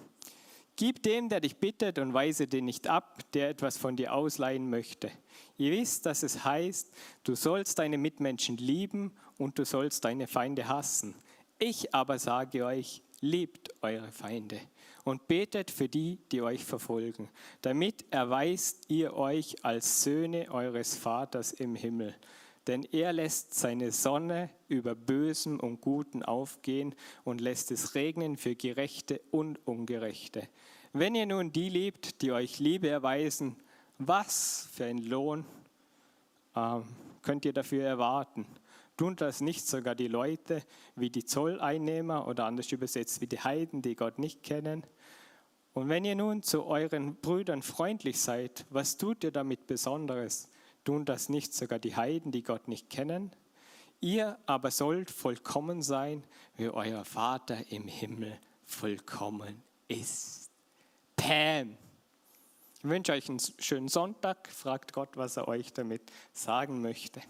Gib 0.76 1.02
dem, 1.04 1.28
der 1.28 1.40
dich 1.40 1.56
bittet, 1.56 1.98
und 1.98 2.14
weise 2.14 2.48
den 2.48 2.64
nicht 2.64 2.88
ab, 2.88 3.20
der 3.32 3.48
etwas 3.48 3.78
von 3.78 3.96
dir 3.96 4.12
ausleihen 4.12 4.68
möchte. 4.68 5.10
Ihr 5.56 5.70
wisst, 5.70 6.04
dass 6.04 6.24
es 6.24 6.44
heißt, 6.44 6.92
du 7.22 7.36
sollst 7.36 7.78
deine 7.78 7.96
Mitmenschen 7.96 8.56
lieben 8.56 9.12
und 9.38 9.58
du 9.58 9.64
sollst 9.64 10.04
deine 10.04 10.26
Feinde 10.26 10.68
hassen. 10.68 11.14
Ich 11.58 11.94
aber 11.94 12.18
sage 12.18 12.64
euch, 12.64 13.02
liebt 13.20 13.70
eure 13.82 14.10
Feinde 14.10 14.60
und 15.04 15.28
betet 15.28 15.70
für 15.70 15.88
die, 15.88 16.18
die 16.32 16.42
euch 16.42 16.64
verfolgen. 16.64 17.28
Damit 17.62 18.04
erweist 18.10 18.84
ihr 18.88 19.14
euch 19.14 19.64
als 19.64 20.02
Söhne 20.02 20.50
eures 20.50 20.96
Vaters 20.96 21.52
im 21.52 21.76
Himmel. 21.76 22.16
Denn 22.66 22.84
er 22.92 23.12
lässt 23.12 23.54
seine 23.54 23.92
Sonne 23.92 24.50
über 24.68 24.94
Bösen 24.94 25.60
und 25.60 25.80
Guten 25.80 26.22
aufgehen 26.22 26.94
und 27.22 27.40
lässt 27.40 27.70
es 27.70 27.94
regnen 27.94 28.36
für 28.36 28.54
Gerechte 28.54 29.20
und 29.30 29.58
Ungerechte. 29.66 30.48
wenn 30.92 31.14
ihr 31.14 31.26
nun 31.26 31.52
die 31.52 31.68
liebt, 31.68 32.22
die 32.22 32.32
euch 32.32 32.60
Liebe 32.60 32.88
erweisen, 32.88 33.56
was 33.98 34.68
für 34.72 34.86
einen 34.86 35.04
Lohn 35.04 35.44
ähm, 36.56 36.84
könnt 37.22 37.44
ihr 37.44 37.52
dafür 37.52 37.84
erwarten? 37.84 38.46
Tun 38.96 39.16
das 39.16 39.40
nicht 39.40 39.66
sogar 39.66 39.96
die 39.96 40.08
Leute 40.08 40.62
wie 40.94 41.10
die 41.10 41.24
Zolleinnehmer 41.24 42.28
oder 42.28 42.46
anders 42.46 42.70
übersetzt 42.70 43.20
wie 43.20 43.26
die 43.26 43.40
Heiden, 43.40 43.82
die 43.82 43.96
Gott 43.96 44.18
nicht 44.18 44.42
kennen? 44.42 44.84
Und 45.72 45.88
wenn 45.88 46.04
ihr 46.04 46.14
nun 46.14 46.42
zu 46.42 46.64
euren 46.64 47.16
Brüdern 47.16 47.60
freundlich 47.62 48.20
seid, 48.20 48.64
was 48.70 48.96
tut 48.96 49.24
ihr 49.24 49.32
damit 49.32 49.66
Besonderes? 49.66 50.48
Tun 50.84 51.04
das 51.04 51.28
nicht 51.28 51.54
sogar 51.54 51.78
die 51.78 51.96
Heiden, 51.96 52.30
die 52.30 52.42
Gott 52.42 52.68
nicht 52.68 52.90
kennen? 52.90 53.32
Ihr 54.00 54.38
aber 54.44 54.70
sollt 54.70 55.10
vollkommen 55.10 55.82
sein, 55.82 56.22
wie 56.56 56.68
euer 56.68 57.04
Vater 57.04 57.70
im 57.70 57.88
Himmel 57.88 58.38
vollkommen 58.64 59.62
ist. 59.88 60.50
Pam! 61.16 61.78
Ich 62.78 62.84
wünsche 62.84 63.12
euch 63.12 63.30
einen 63.30 63.40
schönen 63.58 63.88
Sonntag. 63.88 64.46
Fragt 64.50 64.92
Gott, 64.92 65.16
was 65.16 65.38
er 65.38 65.48
euch 65.48 65.72
damit 65.72 66.02
sagen 66.34 66.82
möchte. 66.82 67.22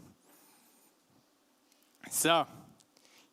So, 2.10 2.44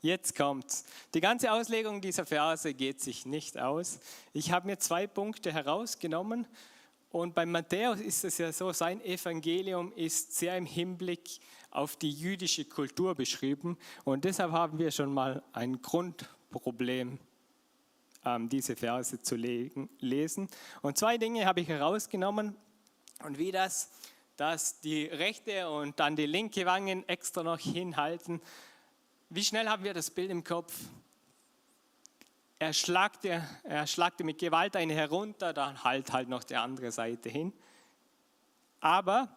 jetzt 0.01 0.35
kommt's. 0.35 0.85
Die 1.15 1.21
ganze 1.21 1.51
Auslegung 1.51 1.99
dieser 1.99 2.27
Verse 2.27 2.75
geht 2.75 3.01
sich 3.01 3.25
nicht 3.25 3.57
aus. 3.57 3.99
Ich 4.33 4.51
habe 4.51 4.67
mir 4.67 4.77
zwei 4.77 5.07
Punkte 5.07 5.51
herausgenommen 5.51 6.45
und 7.11 7.35
bei 7.35 7.45
Matthäus 7.45 7.99
ist 7.99 8.23
es 8.23 8.37
ja 8.37 8.51
so, 8.51 8.71
sein 8.71 9.01
Evangelium 9.01 9.91
ist 9.93 10.35
sehr 10.35 10.57
im 10.57 10.65
Hinblick 10.65 11.39
auf 11.69 11.95
die 11.95 12.11
jüdische 12.11 12.65
Kultur 12.65 13.15
beschrieben 13.15 13.77
und 14.03 14.25
deshalb 14.25 14.51
haben 14.51 14.77
wir 14.79 14.91
schon 14.91 15.13
mal 15.13 15.43
ein 15.53 15.81
Grundproblem 15.81 17.19
ähm, 18.25 18.49
diese 18.49 18.75
Verse 18.75 19.21
zu 19.21 19.35
lesen. 19.35 20.49
Und 20.81 20.97
zwei 20.97 21.17
Dinge 21.17 21.45
habe 21.45 21.61
ich 21.61 21.67
herausgenommen 21.67 22.55
und 23.23 23.37
wie 23.37 23.51
das, 23.51 23.89
dass 24.37 24.79
die 24.81 25.05
rechte 25.05 25.69
und 25.69 25.99
dann 25.99 26.15
die 26.15 26.25
linke 26.25 26.65
Wangen 26.65 27.07
extra 27.07 27.43
noch 27.43 27.59
hinhalten. 27.59 28.41
Wie 29.29 29.43
schnell 29.43 29.67
haben 29.67 29.83
wir 29.83 29.93
das 29.93 30.09
Bild 30.09 30.31
im 30.31 30.43
Kopf? 30.43 30.73
Er 32.61 32.73
schlagte, 32.73 33.43
er 33.63 33.87
schlagte 33.87 34.23
mit 34.23 34.37
Gewalt 34.37 34.75
eine 34.75 34.93
herunter, 34.93 35.51
dann 35.51 35.83
halt 35.83 36.13
halt 36.13 36.29
noch 36.29 36.43
die 36.43 36.57
andere 36.57 36.91
Seite 36.91 37.27
hin. 37.27 37.53
Aber 38.79 39.35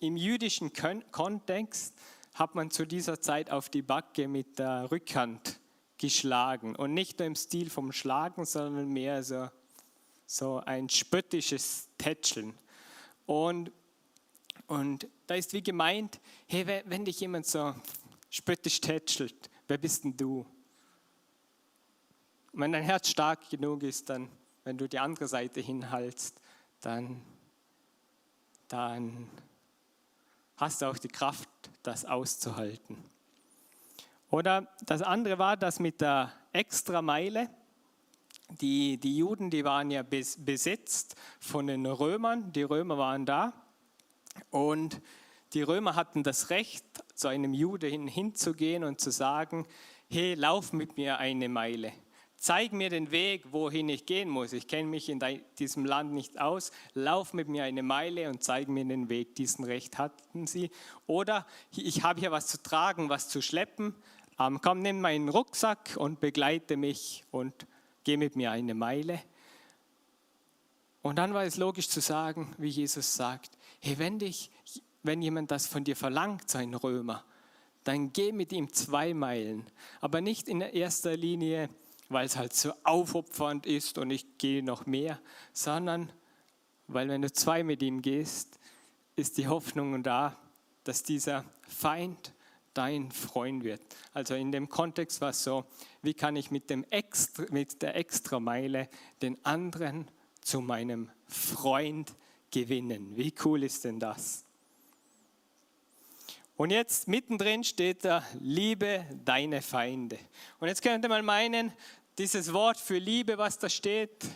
im 0.00 0.16
jüdischen 0.16 0.72
Kontext 1.10 1.98
hat 2.32 2.54
man 2.54 2.70
zu 2.70 2.86
dieser 2.86 3.20
Zeit 3.20 3.50
auf 3.50 3.70
die 3.70 3.82
Backe 3.82 4.28
mit 4.28 4.60
der 4.60 4.88
Rückhand 4.88 5.58
geschlagen. 5.98 6.76
Und 6.76 6.94
nicht 6.94 7.18
nur 7.18 7.26
im 7.26 7.34
Stil 7.34 7.70
vom 7.70 7.90
Schlagen, 7.90 8.44
sondern 8.44 8.88
mehr 8.88 9.24
so, 9.24 9.50
so 10.24 10.58
ein 10.64 10.88
spöttisches 10.88 11.88
Tätscheln. 11.98 12.56
Und, 13.26 13.72
und 14.68 15.08
da 15.26 15.34
ist 15.34 15.52
wie 15.54 15.62
gemeint, 15.64 16.20
hey, 16.46 16.84
wenn 16.84 17.04
dich 17.04 17.18
jemand 17.18 17.46
so 17.46 17.74
spöttisch 18.30 18.80
tätschelt, 18.80 19.50
wer 19.66 19.76
bist 19.76 20.04
denn 20.04 20.16
du? 20.16 20.46
Und 22.52 22.60
wenn 22.60 22.72
dein 22.72 22.82
Herz 22.82 23.08
stark 23.08 23.48
genug 23.48 23.82
ist, 23.82 24.10
dann, 24.10 24.28
wenn 24.64 24.76
du 24.76 24.88
die 24.88 24.98
andere 24.98 25.28
Seite 25.28 25.60
hinhaltst, 25.60 26.40
dann, 26.80 27.22
dann 28.68 29.28
hast 30.56 30.82
du 30.82 30.86
auch 30.86 30.98
die 30.98 31.08
Kraft, 31.08 31.48
das 31.82 32.04
auszuhalten. 32.04 32.96
Oder 34.30 34.68
das 34.84 35.02
andere 35.02 35.38
war 35.38 35.56
das 35.56 35.80
mit 35.80 36.00
der 36.00 36.32
Extrameile. 36.52 37.48
Die, 38.60 38.98
die 38.98 39.16
Juden, 39.16 39.50
die 39.50 39.64
waren 39.64 39.90
ja 39.90 40.02
besetzt 40.02 41.16
von 41.38 41.66
den 41.66 41.86
Römern. 41.86 42.52
Die 42.52 42.62
Römer 42.62 42.98
waren 42.98 43.26
da. 43.26 43.52
Und 44.50 45.00
die 45.52 45.62
Römer 45.62 45.96
hatten 45.96 46.22
das 46.22 46.50
Recht, 46.50 46.84
zu 47.14 47.28
einem 47.28 47.54
Jude 47.54 47.88
hin, 47.88 48.06
hinzugehen 48.06 48.84
und 48.84 49.00
zu 49.00 49.10
sagen, 49.10 49.66
hey, 50.08 50.34
lauf 50.34 50.72
mit 50.72 50.96
mir 50.96 51.18
eine 51.18 51.48
Meile. 51.48 51.92
Zeig 52.40 52.72
mir 52.72 52.90
den 52.90 53.12
Weg, 53.12 53.52
wohin 53.52 53.88
ich 53.88 54.06
gehen 54.06 54.28
muss. 54.28 54.52
Ich 54.52 54.66
kenne 54.66 54.88
mich 54.88 55.08
in 55.08 55.20
diesem 55.58 55.84
Land 55.84 56.12
nicht 56.12 56.40
aus. 56.40 56.72
Lauf 56.94 57.34
mit 57.34 57.48
mir 57.48 57.62
eine 57.62 57.84
Meile 57.84 58.28
und 58.28 58.42
zeig 58.42 58.68
mir 58.68 58.84
den 58.84 59.08
Weg. 59.08 59.36
Diesen 59.36 59.64
Recht 59.64 59.98
hatten 59.98 60.48
sie. 60.48 60.70
Oder 61.06 61.46
ich 61.70 62.02
habe 62.02 62.18
hier 62.18 62.32
was 62.32 62.48
zu 62.48 62.62
tragen, 62.62 63.10
was 63.10 63.28
zu 63.28 63.42
schleppen 63.42 63.94
ähm, 64.40 64.58
komm, 64.62 64.80
nimm 64.80 65.02
meinen 65.02 65.28
Rucksack 65.28 65.96
und 65.98 66.18
begleite 66.18 66.78
mich 66.78 67.24
und 67.30 67.66
geh 68.04 68.16
mit 68.16 68.36
mir 68.36 68.50
eine 68.50 68.72
Meile. 68.72 69.20
Und 71.02 71.16
dann 71.16 71.34
war 71.34 71.44
es 71.44 71.58
logisch 71.58 71.90
zu 71.90 72.00
sagen, 72.00 72.54
wie 72.56 72.68
Jesus 72.68 73.14
sagt, 73.14 73.50
hey, 73.80 73.98
wenn, 73.98 74.18
dich, 74.18 74.50
wenn 75.02 75.20
jemand 75.20 75.50
das 75.50 75.66
von 75.66 75.84
dir 75.84 75.94
verlangt, 75.94 76.48
sein 76.48 76.74
Römer, 76.74 77.22
dann 77.84 78.14
geh 78.14 78.32
mit 78.32 78.52
ihm 78.52 78.72
zwei 78.72 79.12
Meilen. 79.12 79.66
Aber 80.00 80.22
nicht 80.22 80.48
in 80.48 80.62
erster 80.62 81.16
Linie, 81.16 81.68
weil 82.10 82.26
es 82.26 82.36
halt 82.36 82.52
so 82.52 82.74
aufopfernd 82.84 83.64
ist 83.64 83.96
und 83.96 84.10
ich 84.10 84.36
gehe 84.36 84.62
noch 84.62 84.84
mehr, 84.84 85.18
sondern 85.52 86.12
weil 86.88 87.08
wenn 87.08 87.22
du 87.22 87.32
zwei 87.32 87.62
mit 87.62 87.82
ihm 87.82 88.02
gehst, 88.02 88.58
ist 89.16 89.38
die 89.38 89.46
Hoffnung 89.48 90.02
da, 90.02 90.36
dass 90.84 91.04
dieser 91.04 91.44
Feind 91.68 92.34
dein 92.74 93.12
Freund 93.12 93.62
wird. 93.62 93.80
Also 94.12 94.34
in 94.34 94.50
dem 94.50 94.68
Kontext 94.68 95.20
war 95.20 95.30
es 95.30 95.44
so, 95.44 95.64
wie 96.02 96.14
kann 96.14 96.34
ich 96.34 96.50
mit, 96.50 96.68
dem 96.68 96.84
Extra, 96.90 97.44
mit 97.50 97.80
der 97.80 97.94
Extrameile 97.94 98.88
den 99.22 99.42
anderen 99.44 100.08
zu 100.40 100.60
meinem 100.60 101.10
Freund 101.28 102.12
gewinnen. 102.50 103.16
Wie 103.16 103.32
cool 103.44 103.62
ist 103.62 103.84
denn 103.84 104.00
das? 104.00 104.44
Und 106.56 106.70
jetzt 106.70 107.08
mittendrin 107.08 107.64
steht 107.64 108.04
da, 108.04 108.22
liebe 108.38 109.06
deine 109.24 109.62
Feinde. 109.62 110.18
Und 110.58 110.68
jetzt 110.68 110.82
könnte 110.82 111.08
man 111.08 111.24
meinen, 111.24 111.72
dieses 112.20 112.52
Wort 112.52 112.76
für 112.76 112.98
Liebe, 112.98 113.38
was 113.38 113.56
da 113.56 113.70
steht, 113.70 114.26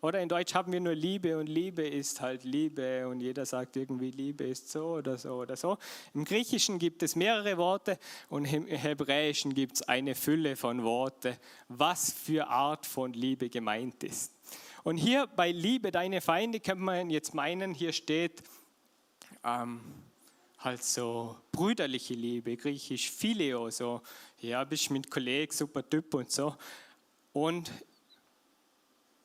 oder 0.00 0.20
in 0.20 0.28
Deutsch 0.28 0.54
haben 0.54 0.72
wir 0.72 0.78
nur 0.78 0.94
Liebe 0.94 1.36
und 1.36 1.48
Liebe 1.48 1.82
ist 1.82 2.20
halt 2.20 2.44
Liebe 2.44 3.08
und 3.08 3.20
jeder 3.20 3.44
sagt 3.44 3.74
irgendwie 3.76 4.12
Liebe 4.12 4.44
ist 4.44 4.70
so 4.70 4.98
oder 4.98 5.18
so 5.18 5.34
oder 5.34 5.56
so. 5.56 5.76
Im 6.14 6.24
Griechischen 6.24 6.78
gibt 6.78 7.02
es 7.02 7.16
mehrere 7.16 7.56
Worte 7.56 7.98
und 8.28 8.44
im 8.44 8.68
Hebräischen 8.68 9.54
gibt 9.54 9.74
es 9.74 9.82
eine 9.82 10.14
Fülle 10.14 10.54
von 10.54 10.84
Worten, 10.84 11.36
was 11.66 12.12
für 12.12 12.46
Art 12.46 12.86
von 12.86 13.12
Liebe 13.12 13.50
gemeint 13.50 14.04
ist. 14.04 14.32
Und 14.84 14.96
hier 14.96 15.26
bei 15.26 15.50
Liebe 15.50 15.90
deine 15.90 16.20
Feinde 16.20 16.60
könnte 16.60 16.84
man 16.84 17.10
jetzt 17.10 17.34
meinen, 17.34 17.74
hier 17.74 17.92
steht 17.92 18.40
ähm, 19.42 19.80
halt 20.58 20.84
so 20.84 21.36
brüderliche 21.50 22.14
Liebe, 22.14 22.56
griechisch 22.56 23.10
Phileo, 23.10 23.68
so, 23.70 24.00
ja, 24.38 24.62
bist 24.62 24.92
mit 24.92 25.10
Kollegen, 25.10 25.52
super 25.52 25.88
Typ 25.88 26.14
und 26.14 26.30
so. 26.30 26.54
Und 27.32 27.70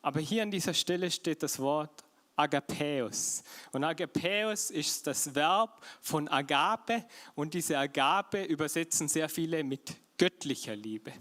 aber 0.02 0.22
hier 0.22 0.44
an 0.44 0.52
dieser 0.52 0.74
Stelle 0.74 1.12
steht 1.12 1.44
das 1.44 1.60
Wort 1.60 2.06
Agapeus. 2.38 3.44
Und 3.74 3.84
Agapeus 3.84 4.70
ist 4.70 5.06
das 5.08 5.36
Verb 5.36 5.86
von 6.02 6.28
Agape 6.28 7.04
und 7.36 7.54
diese 7.54 7.78
Agape 7.78 8.44
übersetzen 8.44 9.08
sehr 9.08 9.28
viele 9.28 9.64
mit 9.64 9.96
göttlicher 10.18 10.76
Liebe. 10.76 11.12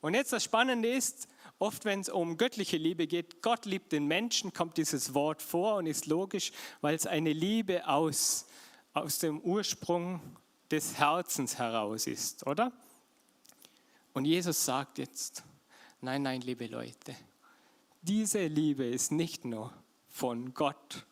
Und 0.00 0.14
jetzt 0.14 0.32
das 0.32 0.44
Spannende 0.44 0.90
ist, 0.90 1.28
oft 1.58 1.84
wenn 1.84 2.00
es 2.00 2.08
um 2.08 2.36
göttliche 2.36 2.76
Liebe 2.76 3.06
geht, 3.06 3.40
Gott 3.40 3.64
liebt 3.64 3.92
den 3.92 4.06
Menschen, 4.06 4.52
kommt 4.52 4.76
dieses 4.76 5.14
Wort 5.14 5.40
vor 5.40 5.76
und 5.76 5.86
ist 5.86 6.06
logisch, 6.06 6.52
weil 6.80 6.94
es 6.94 7.06
eine 7.06 7.32
Liebe 7.32 7.88
aus, 7.88 8.46
aus 8.92 9.20
dem 9.20 9.40
Ursprung 9.40 10.20
des 10.70 10.98
Herzens 10.98 11.56
heraus 11.56 12.06
ist, 12.06 12.46
oder? 12.46 12.72
Und 14.12 14.24
Jesus 14.24 14.64
sagt 14.64 14.98
jetzt, 14.98 15.44
nein, 16.06 16.22
nein, 16.22 16.40
liebe 16.40 16.68
Leute, 16.68 17.16
diese 18.00 18.46
Liebe 18.46 18.84
ist 18.84 19.10
nicht 19.10 19.44
nur 19.44 19.72
von 20.08 20.54
Gott 20.54 21.04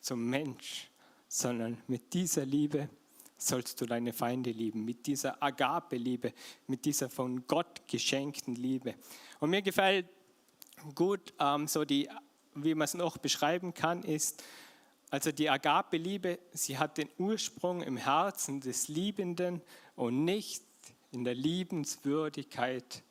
zum 0.00 0.30
Mensch, 0.30 0.88
sondern 1.28 1.76
mit 1.88 2.14
dieser 2.14 2.46
Liebe 2.46 2.88
sollst 3.36 3.82
du 3.82 3.84
deine 3.84 4.14
Feinde 4.14 4.50
lieben, 4.50 4.82
mit 4.86 5.06
dieser 5.06 5.42
Agape-Liebe, 5.42 6.32
mit 6.68 6.86
dieser 6.86 7.10
von 7.10 7.46
Gott 7.46 7.86
geschenkten 7.86 8.54
Liebe. 8.54 8.94
Und 9.40 9.50
mir 9.50 9.60
gefällt 9.60 10.06
gut, 10.94 11.34
ähm, 11.38 11.68
so 11.68 11.84
die, 11.84 12.08
wie 12.54 12.74
man 12.74 12.86
es 12.86 12.94
noch 12.94 13.18
beschreiben 13.18 13.74
kann, 13.74 14.02
ist, 14.04 14.42
also 15.10 15.32
die 15.32 15.50
Agape-Liebe, 15.50 16.38
sie 16.54 16.78
hat 16.78 16.96
den 16.96 17.10
Ursprung 17.18 17.82
im 17.82 17.98
Herzen 17.98 18.62
des 18.62 18.88
Liebenden 18.88 19.60
und 19.96 20.24
nicht 20.24 20.64
in 21.10 21.24
der 21.24 21.34
Liebenswürdigkeit 21.34 23.03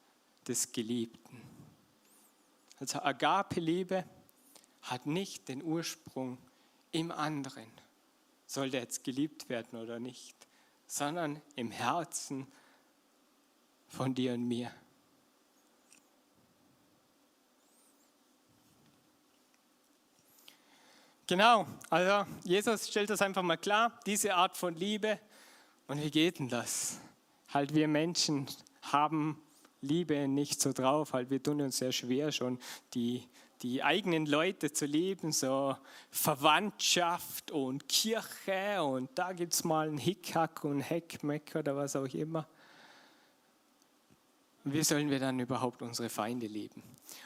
des 0.47 0.71
Geliebten. 0.71 1.41
Also 2.79 3.01
Agape-Liebe 3.01 4.05
hat 4.81 5.05
nicht 5.05 5.47
den 5.47 5.63
Ursprung 5.63 6.38
im 6.91 7.12
anderen, 7.12 7.67
soll 8.45 8.69
der 8.69 8.81
jetzt 8.81 9.03
geliebt 9.03 9.50
werden 9.50 9.79
oder 9.79 10.00
nicht, 10.00 10.35
sondern 10.85 11.41
im 11.55 11.71
Herzen 11.71 12.47
von 13.88 14.13
dir 14.13 14.33
und 14.33 14.47
mir. 14.47 14.71
Genau, 21.25 21.65
also 21.89 22.29
Jesus 22.43 22.89
stellt 22.89 23.09
das 23.09 23.21
einfach 23.21 23.43
mal 23.43 23.57
klar, 23.57 23.97
diese 24.05 24.35
Art 24.35 24.57
von 24.57 24.75
Liebe. 24.75 25.19
Und 25.88 26.03
wie 26.03 26.12
geht 26.12 26.39
denn 26.39 26.50
das? 26.50 27.00
Halt 27.53 27.73
wir 27.73 27.88
Menschen 27.88 28.47
haben 28.81 29.41
Liebe 29.83 30.27
nicht 30.27 30.61
so 30.61 30.73
drauf, 30.73 31.13
halt 31.13 31.29
wir 31.29 31.41
tun 31.41 31.61
uns 31.61 31.77
sehr 31.77 31.91
schwer 31.91 32.31
schon 32.31 32.59
die, 32.93 33.27
die 33.61 33.83
eigenen 33.83 34.25
Leute 34.25 34.71
zu 34.71 34.85
lieben, 34.85 35.31
so 35.31 35.75
Verwandtschaft 36.11 37.51
und 37.51 37.87
Kirche 37.87 38.83
und 38.83 39.09
da 39.15 39.33
gibt 39.33 39.53
es 39.53 39.63
mal 39.63 39.87
einen 39.87 39.97
Hickhack 39.97 40.63
und 40.63 40.81
Heckmeck 40.81 41.55
oder 41.55 41.75
was 41.75 41.95
auch 41.95 42.13
immer. 42.13 42.47
wie 44.65 44.83
sollen 44.83 45.09
wir 45.09 45.19
dann 45.19 45.39
überhaupt 45.39 45.81
unsere 45.81 46.09
Feinde 46.09 46.47
lieben? 46.47 46.81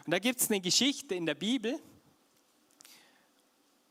Und 0.05 0.11
da 0.11 0.19
gibt 0.19 0.41
es 0.41 0.49
eine 0.49 0.59
Geschichte 0.59 1.15
in 1.15 1.25
der 1.25 1.35
Bibel, 1.35 1.79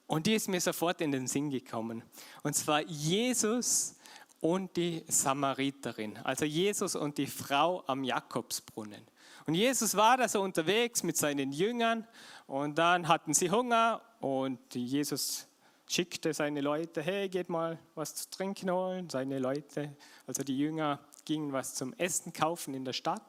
und 0.06 0.26
die 0.26 0.34
ist 0.34 0.48
mir 0.48 0.60
sofort 0.60 1.00
in 1.00 1.10
den 1.10 1.26
Sinn 1.26 1.50
gekommen. 1.50 2.02
Und 2.42 2.54
zwar 2.54 2.82
Jesus 2.82 3.95
und 4.40 4.76
die 4.76 5.04
Samariterin. 5.08 6.18
Also 6.18 6.44
Jesus 6.44 6.94
und 6.94 7.18
die 7.18 7.26
Frau 7.26 7.82
am 7.86 8.04
Jakobsbrunnen. 8.04 9.06
Und 9.46 9.54
Jesus 9.54 9.96
war 9.96 10.16
da 10.16 10.28
so 10.28 10.42
unterwegs 10.42 11.02
mit 11.02 11.16
seinen 11.16 11.52
Jüngern 11.52 12.06
und 12.46 12.76
dann 12.78 13.06
hatten 13.08 13.32
sie 13.32 13.50
Hunger 13.50 14.02
und 14.20 14.74
Jesus 14.74 15.46
schickte 15.88 16.34
seine 16.34 16.60
Leute, 16.60 17.00
hey, 17.00 17.28
geht 17.28 17.48
mal 17.48 17.78
was 17.94 18.14
zu 18.14 18.30
trinken 18.30 18.70
holen. 18.70 19.08
Seine 19.08 19.38
Leute, 19.38 19.96
also 20.26 20.42
die 20.42 20.58
Jünger, 20.58 21.00
gingen 21.24 21.52
was 21.52 21.74
zum 21.74 21.92
Essen 21.94 22.32
kaufen 22.32 22.74
in 22.74 22.84
der 22.84 22.92
Stadt. 22.92 23.22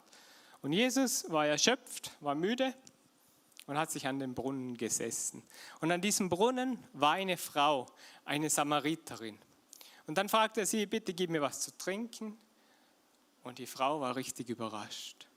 Und 0.62 0.74
Jesus 0.74 1.30
war 1.30 1.46
erschöpft, 1.46 2.12
war 2.20 2.36
müde 2.36 2.74
und 3.68 3.78
hat 3.78 3.92
sich 3.92 4.08
an 4.08 4.20
den 4.20 4.34
Brunnen 4.34 4.76
gesessen. 4.76 5.44
Und 5.82 5.92
an 5.92 6.02
diesem 6.02 6.30
Brunnen 6.30 6.84
war 6.94 7.14
eine 7.14 7.38
Frau, 7.38 7.86
eine 8.26 8.50
Samariterin. 8.50 9.38
Und 10.08 10.18
dann 10.18 10.30
fragte 10.30 10.62
er 10.62 10.66
sie, 10.66 10.86
bitte 10.86 11.14
gib 11.14 11.30
mir 11.30 11.42
was 11.42 11.62
zu 11.62 11.78
trinken. 11.78 12.38
Und 13.44 13.60
die 13.60 13.68
Frau 13.68 14.02
war 14.02 14.16
richtig 14.16 14.50
überrascht. 14.50 15.28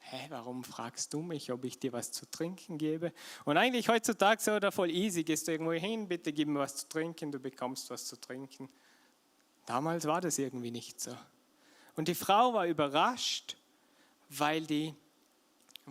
Hä, 0.00 0.26
warum 0.28 0.64
fragst 0.64 1.14
du 1.14 1.22
mich, 1.22 1.52
ob 1.52 1.64
ich 1.64 1.78
dir 1.78 1.92
was 1.92 2.10
zu 2.10 2.28
trinken 2.28 2.78
gebe? 2.78 3.12
Und 3.44 3.56
eigentlich 3.56 3.88
heutzutage 3.88 4.42
so 4.42 4.52
oder 4.52 4.72
voll 4.72 4.90
easy, 4.90 5.22
gehst 5.22 5.46
du 5.46 5.52
irgendwo 5.52 5.72
hin, 5.72 6.08
bitte 6.08 6.32
gib 6.32 6.48
mir 6.48 6.58
was 6.58 6.76
zu 6.76 6.88
trinken, 6.88 7.30
du 7.30 7.38
bekommst 7.38 7.90
was 7.90 8.06
zu 8.06 8.20
trinken. 8.20 8.68
Damals 9.66 10.06
war 10.06 10.20
das 10.20 10.38
irgendwie 10.38 10.72
nicht 10.72 11.00
so. 11.00 11.16
Und 11.94 12.08
die 12.08 12.14
Frau 12.14 12.54
war 12.54 12.66
überrascht, 12.66 13.56
weil 14.28 14.66
die 14.66 14.94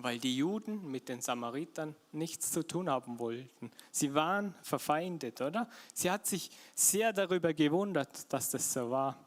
weil 0.04 0.20
die 0.20 0.36
Juden 0.36 0.90
mit 0.90 1.10
den 1.10 1.22
Samaritern 1.22 1.96
nichts 2.12 2.52
zu 2.52 2.66
tun 2.66 2.90
haben 2.90 3.20
wollten. 3.20 3.72
Sie 3.92 4.14
waren 4.14 4.56
verfeindet, 4.62 5.42
oder? 5.42 5.70
Sie 5.94 6.10
hat 6.10 6.28
sich 6.28 6.50
sehr 6.76 7.14
darüber 7.14 7.54
gewundert, 7.54 8.32
dass 8.32 8.50
das 8.50 8.74
so 8.74 8.92
war. 8.92 9.24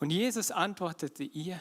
Und 0.00 0.10
Jesus 0.10 0.50
antwortete 0.50 1.24
ihr, 1.24 1.60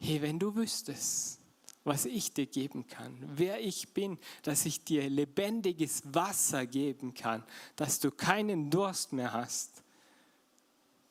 hey, 0.00 0.20
wenn 0.22 0.38
du 0.38 0.54
wüsstest, 0.54 1.40
was 1.84 2.06
ich 2.06 2.32
dir 2.32 2.46
geben 2.46 2.86
kann, 2.86 3.16
wer 3.36 3.60
ich 3.60 3.92
bin, 3.92 4.18
dass 4.42 4.64
ich 4.64 4.84
dir 4.84 5.08
lebendiges 5.08 6.02
Wasser 6.14 6.66
geben 6.66 7.14
kann, 7.14 7.44
dass 7.76 8.00
du 8.00 8.10
keinen 8.10 8.70
Durst 8.70 9.12
mehr 9.12 9.32
hast, 9.32 9.82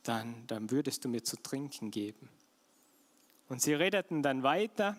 dann, 0.02 0.46
dann 0.48 0.72
würdest 0.72 1.06
du 1.06 1.10
mir 1.10 1.24
zu 1.24 1.38
trinken 1.42 1.92
geben. 1.92 2.28
Und 3.50 3.62
sie 3.62 3.74
redeten 3.74 4.24
dann 4.24 4.44
weiter 4.44 4.98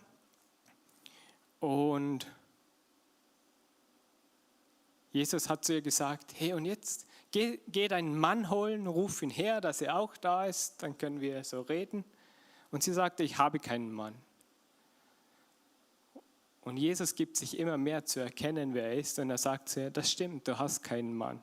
und 1.65 2.31
Jesus 5.13 5.49
hat 5.49 5.65
zu 5.65 5.75
ihr 5.75 5.83
gesagt, 5.83 6.35
hey 6.37 6.53
und 6.55 6.65
jetzt 6.65 7.07
geh, 7.31 7.61
geh 7.69 7.89
deinen 7.89 8.19
Mann 8.19 8.51
holen, 8.51 8.87
ruf 8.87 9.23
ihn 9.23 9.31
her, 9.31 9.61
dass 9.61 9.81
er 9.81 9.97
auch 9.97 10.17
da 10.17 10.47
ist, 10.47 10.83
dann 10.83 10.99
können 10.99 11.21
wir 11.21 11.45
so 11.45 11.61
reden. 11.63 12.05
Und 12.71 12.83
sie 12.83 12.93
sagte, 12.93 13.23
ich 13.23 13.39
habe 13.39 13.61
keinen 13.61 13.93
Mann. 13.93 14.15
Und 16.63 16.79
Jesus 16.79 17.15
gibt 17.15 17.37
sich 17.37 17.59
immer 17.59 17.77
mehr 17.77 18.05
zu 18.05 18.21
erkennen, 18.21 18.75
wer 18.75 18.87
er 18.87 18.99
ist. 18.99 19.19
Und 19.19 19.31
er 19.31 19.39
sagt 19.39 19.69
zu 19.69 19.83
ihr, 19.83 19.91
das 19.91 20.11
stimmt, 20.11 20.49
du 20.49 20.59
hast 20.59 20.83
keinen 20.83 21.15
Mann. 21.15 21.41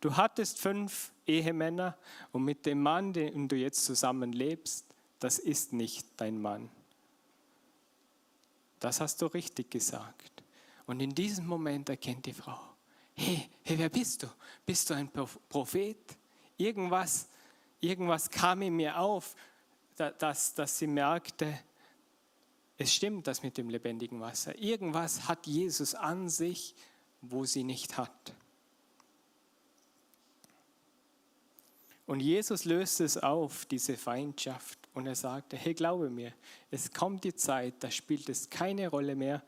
Du 0.00 0.16
hattest 0.16 0.58
fünf 0.58 1.12
Ehemänner 1.26 1.98
und 2.32 2.44
mit 2.44 2.64
dem 2.64 2.80
Mann, 2.82 3.12
den 3.12 3.48
du 3.48 3.56
jetzt 3.56 3.84
zusammenlebst, 3.84 4.86
das 5.18 5.38
ist 5.38 5.72
nicht 5.74 6.06
dein 6.16 6.40
Mann. 6.40 6.70
Das 8.80 9.00
hast 9.00 9.22
du 9.22 9.26
richtig 9.26 9.70
gesagt. 9.70 10.42
Und 10.86 11.00
in 11.00 11.14
diesem 11.14 11.46
Moment 11.46 11.88
erkennt 11.88 12.26
die 12.26 12.32
Frau, 12.32 12.58
hey, 13.14 13.48
hey, 13.62 13.78
wer 13.78 13.90
bist 13.90 14.22
du? 14.22 14.26
Bist 14.66 14.90
du 14.90 14.94
ein 14.94 15.10
Prophet? 15.48 16.16
Irgendwas, 16.56 17.28
irgendwas 17.78 18.28
kam 18.28 18.62
in 18.62 18.74
mir 18.74 18.98
auf, 18.98 19.36
dass, 19.94 20.54
dass 20.54 20.78
sie 20.78 20.86
merkte, 20.86 21.58
es 22.78 22.94
stimmt 22.94 23.26
das 23.26 23.42
mit 23.42 23.58
dem 23.58 23.68
lebendigen 23.68 24.20
Wasser. 24.20 24.58
Irgendwas 24.58 25.28
hat 25.28 25.46
Jesus 25.46 25.94
an 25.94 26.30
sich, 26.30 26.74
wo 27.20 27.44
sie 27.44 27.62
nicht 27.62 27.98
hat. 27.98 28.34
Und 32.06 32.20
Jesus 32.20 32.64
löst 32.64 33.00
es 33.00 33.18
auf, 33.18 33.66
diese 33.66 33.96
Feindschaft. 33.96 34.79
Und 34.94 35.06
er 35.06 35.14
sagte, 35.14 35.56
hey, 35.56 35.74
glaube 35.74 36.10
mir, 36.10 36.32
es 36.70 36.92
kommt 36.92 37.24
die 37.24 37.34
Zeit, 37.34 37.74
da 37.80 37.90
spielt 37.90 38.28
es 38.28 38.50
keine 38.50 38.88
Rolle 38.88 39.14
mehr, 39.14 39.42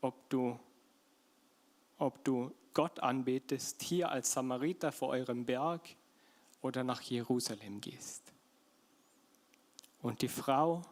ob 0.00 0.28
du, 0.30 0.58
ob 1.98 2.24
du 2.24 2.52
Gott 2.72 3.00
anbetest, 3.00 3.82
hier 3.82 4.10
als 4.10 4.32
Samariter 4.32 4.92
vor 4.92 5.10
eurem 5.10 5.44
Berg 5.44 5.82
oder 6.62 6.82
nach 6.84 7.02
Jerusalem 7.02 7.80
gehst. 7.80 8.22
Und 10.02 10.22
die 10.22 10.28
Frau 10.28 10.82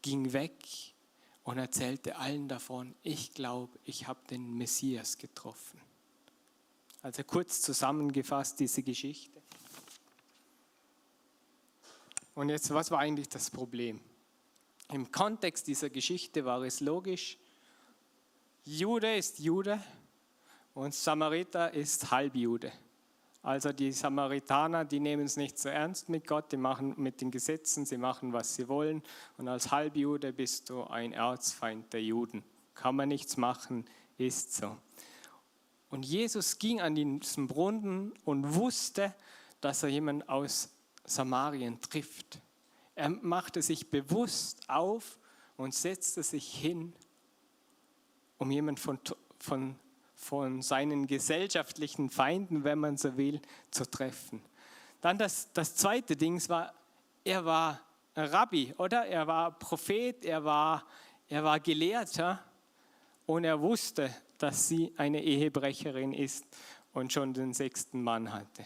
ging 0.00 0.32
weg 0.32 0.64
und 1.44 1.58
erzählte 1.58 2.16
allen 2.16 2.48
davon, 2.48 2.94
ich 3.02 3.32
glaube, 3.34 3.78
ich 3.84 4.06
habe 4.06 4.20
den 4.28 4.56
Messias 4.56 5.18
getroffen. 5.18 5.80
Also 7.02 7.24
kurz 7.24 7.60
zusammengefasst 7.62 8.60
diese 8.60 8.82
Geschichte. 8.82 9.40
Und 12.34 12.48
jetzt, 12.48 12.72
was 12.72 12.90
war 12.90 12.98
eigentlich 12.98 13.28
das 13.28 13.50
Problem? 13.50 14.00
Im 14.90 15.10
Kontext 15.10 15.66
dieser 15.66 15.90
Geschichte 15.90 16.44
war 16.44 16.62
es 16.62 16.80
logisch, 16.80 17.38
Jude 18.64 19.16
ist 19.16 19.38
Jude 19.40 19.82
und 20.74 20.94
Samariter 20.94 21.74
ist 21.74 22.10
Halbjude. 22.10 22.72
Also 23.42 23.72
die 23.72 23.90
Samaritaner, 23.90 24.84
die 24.84 25.00
nehmen 25.00 25.24
es 25.24 25.36
nicht 25.36 25.58
so 25.58 25.68
ernst 25.68 26.08
mit 26.08 26.28
Gott, 26.28 26.52
die 26.52 26.56
machen 26.56 26.94
mit 26.96 27.20
den 27.20 27.32
Gesetzen, 27.32 27.84
sie 27.84 27.98
machen, 27.98 28.32
was 28.32 28.54
sie 28.54 28.68
wollen. 28.68 29.02
Und 29.36 29.48
als 29.48 29.72
Halbjude 29.72 30.32
bist 30.32 30.70
du 30.70 30.84
ein 30.84 31.12
Erzfeind 31.12 31.92
der 31.92 32.02
Juden. 32.02 32.44
Kann 32.74 32.94
man 32.94 33.08
nichts 33.08 33.36
machen, 33.36 33.84
ist 34.16 34.54
so. 34.54 34.76
Und 35.90 36.04
Jesus 36.06 36.58
ging 36.60 36.80
an 36.80 36.94
diesen 36.94 37.48
Brunnen 37.48 38.12
und 38.24 38.54
wusste, 38.54 39.12
dass 39.60 39.82
er 39.82 39.88
jemanden 39.88 40.28
aus 40.28 40.70
Samarien 41.04 41.80
trifft. 41.80 42.40
Er 42.94 43.08
machte 43.08 43.62
sich 43.62 43.90
bewusst 43.90 44.68
auf 44.68 45.18
und 45.56 45.74
setzte 45.74 46.22
sich 46.22 46.54
hin, 46.54 46.92
um 48.38 48.50
jemanden 48.50 48.80
von, 48.80 48.98
von, 49.38 49.76
von 50.14 50.62
seinen 50.62 51.06
gesellschaftlichen 51.06 52.10
Feinden, 52.10 52.64
wenn 52.64 52.78
man 52.78 52.96
so 52.96 53.16
will, 53.16 53.40
zu 53.70 53.88
treffen. 53.90 54.42
Dann 55.00 55.18
das, 55.18 55.52
das 55.52 55.74
zweite 55.74 56.16
Ding 56.16 56.40
war, 56.48 56.72
er 57.24 57.44
war 57.44 57.80
Rabbi, 58.14 58.74
oder? 58.78 59.06
Er 59.06 59.26
war 59.26 59.58
Prophet, 59.58 60.24
er 60.24 60.44
war, 60.44 60.86
er 61.28 61.42
war 61.42 61.60
Gelehrter 61.60 62.44
und 63.26 63.44
er 63.44 63.60
wusste, 63.60 64.14
dass 64.38 64.68
sie 64.68 64.92
eine 64.96 65.22
Ehebrecherin 65.22 66.12
ist 66.12 66.44
und 66.92 67.12
schon 67.12 67.32
den 67.32 67.54
sechsten 67.54 68.02
Mann 68.02 68.32
hatte 68.32 68.64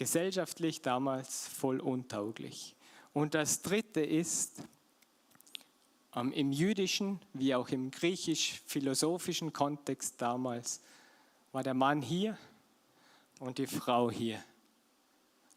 gesellschaftlich 0.00 0.80
damals 0.80 1.46
voll 1.46 1.78
untauglich. 1.78 2.74
Und 3.12 3.34
das 3.34 3.60
Dritte 3.60 4.00
ist, 4.00 4.62
im 6.14 6.52
jüdischen 6.52 7.20
wie 7.34 7.54
auch 7.54 7.68
im 7.68 7.90
griechisch-philosophischen 7.90 9.52
Kontext 9.52 10.14
damals 10.22 10.80
war 11.52 11.62
der 11.62 11.74
Mann 11.74 12.00
hier 12.00 12.38
und 13.40 13.58
die 13.58 13.66
Frau 13.66 14.10
hier. 14.10 14.42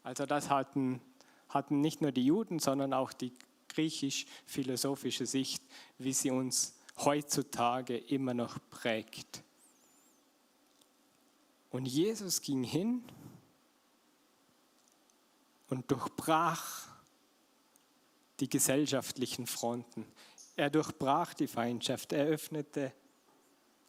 Also 0.02 0.26
das 0.26 0.50
hatten, 0.50 1.00
hatten 1.48 1.80
nicht 1.80 2.02
nur 2.02 2.12
die 2.12 2.26
Juden, 2.26 2.58
sondern 2.58 2.92
auch 2.92 3.14
die 3.14 3.32
griechisch-philosophische 3.70 5.24
Sicht, 5.24 5.62
wie 5.96 6.12
sie 6.12 6.30
uns 6.30 6.74
heutzutage 6.98 7.96
immer 7.96 8.34
noch 8.34 8.58
prägt. 8.68 9.42
Und 11.70 11.86
Jesus 11.86 12.42
ging 12.42 12.62
hin 12.62 13.04
und 15.68 15.90
durchbrach 15.90 16.88
die 18.40 18.48
gesellschaftlichen 18.48 19.46
Fronten. 19.46 20.06
Er 20.56 20.70
durchbrach 20.70 21.34
die 21.34 21.46
Feindschaft, 21.46 22.12
er 22.12 22.26
öffnete 22.26 22.92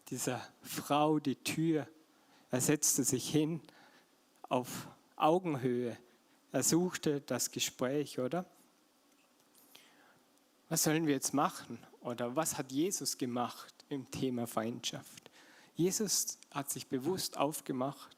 dieser 0.10 0.42
Frau 0.62 1.20
die 1.20 1.36
Tür. 1.36 1.88
Er 2.52 2.62
setzte 2.62 3.04
sich 3.04 3.30
hin 3.30 3.62
auf 4.44 4.88
Augenhöhe. 5.16 5.98
Er 6.52 6.64
suchte 6.64 7.22
das 7.22 7.52
Gespräch, 7.52 8.20
oder? 8.20 8.46
Was 10.70 10.84
sollen 10.84 11.06
wir 11.06 11.14
jetzt 11.14 11.34
machen? 11.34 11.80
Oder 12.02 12.36
was 12.36 12.58
hat 12.58 12.72
Jesus 12.72 13.18
gemacht 13.18 13.74
im 13.90 14.10
Thema 14.12 14.48
Feindschaft? 14.48 15.32
Jesus 15.76 16.38
hat 16.52 16.70
sich 16.70 16.88
bewusst 16.88 17.38
aufgemacht, 17.38 18.15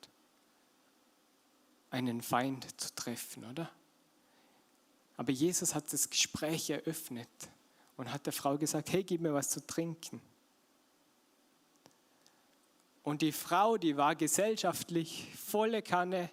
einen 1.90 2.22
Feind 2.22 2.80
zu 2.80 2.94
treffen, 2.96 3.46
oder? 3.46 3.70
Aber 5.16 5.32
Jesus 5.32 5.74
hat 5.74 5.92
das 5.92 6.10
Gespräch 6.10 6.70
eröffnet 6.70 7.30
und 7.96 8.12
hat 8.14 8.26
der 8.26 8.34
Frau 8.34 8.58
gesagt, 8.58 8.92
hey, 8.92 9.04
gib 9.04 9.22
mir 9.22 9.34
was 9.34 9.50
zu 9.50 9.66
trinken. 9.66 10.22
Und 13.04 13.22
die 13.22 13.32
Frau, 13.32 13.78
die 13.78 13.98
war 13.98 14.16
gesellschaftlich 14.16 15.28
volle 15.36 15.82
Kanne 15.82 16.30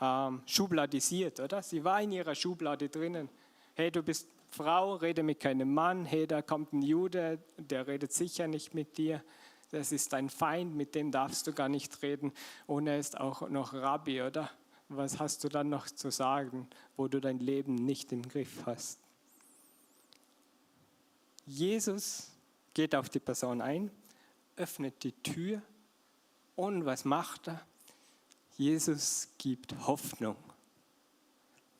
ähm, 0.00 0.42
schubladisiert, 0.46 1.40
oder? 1.40 1.62
Sie 1.62 1.82
war 1.82 2.00
in 2.02 2.12
ihrer 2.12 2.34
Schublade 2.34 2.88
drinnen. 2.88 3.28
Hey, 3.74 3.90
du 3.90 4.02
bist 4.02 4.28
Frau, 4.50 4.94
rede 4.94 5.22
mit 5.22 5.40
keinem 5.40 5.72
Mann. 5.72 6.04
Hey, 6.04 6.26
da 6.26 6.42
kommt 6.42 6.72
ein 6.72 6.82
Jude, 6.82 7.38
der 7.56 7.86
redet 7.86 8.12
sicher 8.12 8.46
nicht 8.46 8.74
mit 8.74 8.96
dir. 8.98 9.22
Das 9.70 9.92
ist 9.92 10.12
dein 10.12 10.30
Feind, 10.30 10.74
mit 10.74 10.94
dem 10.94 11.10
darfst 11.10 11.46
du 11.46 11.52
gar 11.52 11.68
nicht 11.68 12.02
reden. 12.02 12.32
Und 12.66 12.86
er 12.86 12.98
ist 12.98 13.18
auch 13.20 13.48
noch 13.48 13.74
Rabbi, 13.74 14.22
oder? 14.22 14.50
Was 14.88 15.18
hast 15.18 15.44
du 15.44 15.48
dann 15.48 15.68
noch 15.68 15.86
zu 15.86 16.10
sagen, 16.10 16.66
wo 16.96 17.08
du 17.08 17.20
dein 17.20 17.38
Leben 17.38 17.74
nicht 17.74 18.10
im 18.12 18.22
Griff 18.22 18.64
hast? 18.64 18.98
Jesus 21.44 22.30
geht 22.72 22.94
auf 22.94 23.08
die 23.08 23.20
Person 23.20 23.60
ein, 23.60 23.90
öffnet 24.56 25.02
die 25.02 25.12
Tür 25.12 25.62
und 26.56 26.84
was 26.84 27.04
macht 27.04 27.48
er? 27.48 27.60
Jesus 28.56 29.28
gibt 29.38 29.74
Hoffnung. 29.86 30.36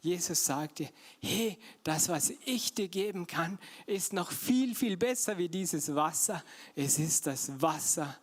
Jesus 0.00 0.44
sagte, 0.44 0.88
hey, 1.20 1.58
das, 1.82 2.08
was 2.08 2.32
ich 2.44 2.72
dir 2.72 2.88
geben 2.88 3.26
kann, 3.26 3.58
ist 3.86 4.12
noch 4.12 4.30
viel, 4.30 4.74
viel 4.74 4.96
besser 4.96 5.36
wie 5.38 5.48
dieses 5.48 5.94
Wasser. 5.94 6.42
Es 6.76 6.98
ist 6.98 7.26
das 7.26 7.60
Wasser, 7.60 8.16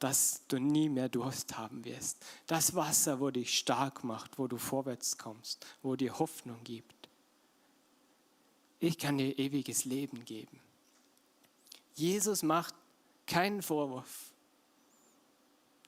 dass 0.00 0.42
du 0.48 0.58
nie 0.58 0.88
mehr 0.88 1.08
Durst 1.08 1.56
haben 1.56 1.84
wirst. 1.84 2.24
Das 2.46 2.74
Wasser, 2.74 3.20
wo 3.20 3.30
dich 3.30 3.56
stark 3.56 4.02
macht, 4.02 4.38
wo 4.38 4.48
du 4.48 4.56
vorwärts 4.56 5.16
kommst, 5.16 5.64
wo 5.82 5.94
dir 5.94 6.18
Hoffnung 6.18 6.64
gibt. 6.64 7.08
Ich 8.80 8.98
kann 8.98 9.18
dir 9.18 9.38
ewiges 9.38 9.84
Leben 9.84 10.24
geben. 10.24 10.58
Jesus 11.94 12.42
macht 12.42 12.74
keinen 13.26 13.62
Vorwurf. 13.62 14.32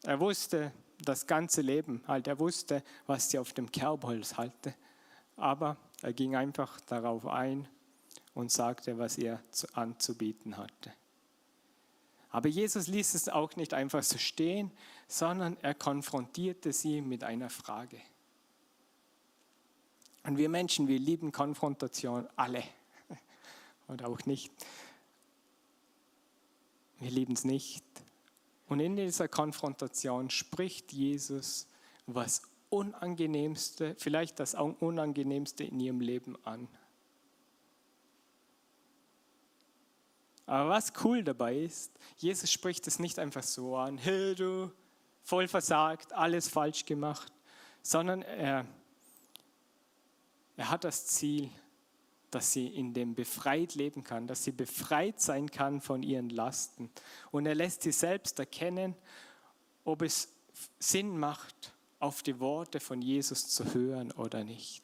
Er 0.02 0.20
wusste 0.20 0.72
das 0.98 1.26
ganze 1.26 1.62
Leben, 1.62 2.02
halt, 2.06 2.26
er 2.26 2.38
wusste, 2.38 2.84
was 3.06 3.30
sie 3.30 3.38
auf 3.38 3.52
dem 3.54 3.72
Kerbholz 3.72 4.36
halte. 4.36 4.74
Aber 5.36 5.76
er 6.02 6.12
ging 6.12 6.36
einfach 6.36 6.80
darauf 6.82 7.26
ein 7.26 7.68
und 8.34 8.50
sagte, 8.50 8.98
was 8.98 9.18
er 9.18 9.42
anzubieten 9.72 10.56
hatte. 10.56 10.92
Aber 12.30 12.48
Jesus 12.48 12.86
ließ 12.86 13.14
es 13.14 13.28
auch 13.28 13.56
nicht 13.56 13.74
einfach 13.74 14.02
so 14.02 14.16
stehen, 14.16 14.70
sondern 15.06 15.56
er 15.60 15.74
konfrontierte 15.74 16.72
sie 16.72 17.02
mit 17.02 17.24
einer 17.24 17.50
Frage. 17.50 18.00
Und 20.24 20.38
wir 20.38 20.48
Menschen, 20.48 20.88
wir 20.88 20.98
lieben 20.98 21.32
Konfrontation 21.32 22.28
alle. 22.36 22.62
Oder 23.88 24.08
auch 24.08 24.24
nicht. 24.24 24.52
Wir 27.00 27.10
lieben 27.10 27.34
es 27.34 27.44
nicht. 27.44 27.84
Und 28.68 28.80
in 28.80 28.96
dieser 28.96 29.28
Konfrontation 29.28 30.30
spricht 30.30 30.92
Jesus 30.92 31.66
was 32.06 32.42
Unangenehmste, 32.72 33.94
vielleicht 33.98 34.40
das 34.40 34.54
Unangenehmste 34.54 35.64
in 35.64 35.78
ihrem 35.78 36.00
Leben 36.00 36.36
an. 36.44 36.68
Aber 40.46 40.70
was 40.70 40.92
cool 41.04 41.22
dabei 41.22 41.56
ist, 41.56 41.92
Jesus 42.16 42.50
spricht 42.50 42.86
es 42.86 42.98
nicht 42.98 43.18
einfach 43.18 43.42
so 43.42 43.76
an, 43.76 43.98
hey 43.98 44.34
du, 44.34 44.72
voll 45.22 45.48
versagt, 45.48 46.12
alles 46.14 46.48
falsch 46.48 46.86
gemacht, 46.86 47.30
sondern 47.82 48.22
er, 48.22 48.66
er 50.56 50.70
hat 50.70 50.84
das 50.84 51.06
Ziel, 51.06 51.50
dass 52.30 52.52
sie 52.52 52.68
in 52.68 52.94
dem 52.94 53.14
befreit 53.14 53.74
leben 53.74 54.02
kann, 54.02 54.26
dass 54.26 54.44
sie 54.44 54.52
befreit 54.52 55.20
sein 55.20 55.50
kann 55.50 55.82
von 55.82 56.02
ihren 56.02 56.30
Lasten. 56.30 56.90
Und 57.30 57.44
er 57.44 57.54
lässt 57.54 57.82
sie 57.82 57.92
selbst 57.92 58.38
erkennen, 58.38 58.94
ob 59.84 60.00
es 60.00 60.32
Sinn 60.78 61.18
macht, 61.18 61.74
auf 62.02 62.24
die 62.24 62.40
Worte 62.40 62.80
von 62.80 63.00
Jesus 63.00 63.46
zu 63.48 63.74
hören 63.74 64.10
oder 64.12 64.42
nicht. 64.42 64.82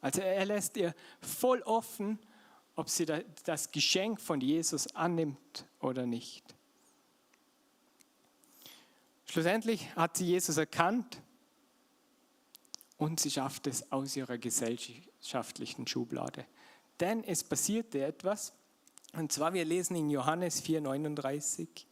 Also 0.00 0.22
er 0.22 0.46
lässt 0.46 0.78
ihr 0.78 0.94
voll 1.20 1.60
offen, 1.62 2.18
ob 2.74 2.88
sie 2.88 3.04
das 3.44 3.70
Geschenk 3.70 4.18
von 4.18 4.40
Jesus 4.40 4.94
annimmt 4.94 5.66
oder 5.80 6.06
nicht. 6.06 6.54
Schlussendlich 9.26 9.94
hat 9.94 10.16
sie 10.16 10.24
Jesus 10.24 10.56
erkannt 10.56 11.20
und 12.96 13.20
sie 13.20 13.30
schafft 13.30 13.66
es 13.66 13.92
aus 13.92 14.16
ihrer 14.16 14.38
gesellschaftlichen 14.38 15.86
Schublade. 15.86 16.46
Denn 16.98 17.24
es 17.24 17.44
passierte 17.44 18.02
etwas, 18.02 18.54
und 19.12 19.32
zwar 19.32 19.52
wir 19.52 19.66
lesen 19.66 19.96
in 19.96 20.08
Johannes 20.08 20.62
4:39, 20.62 21.87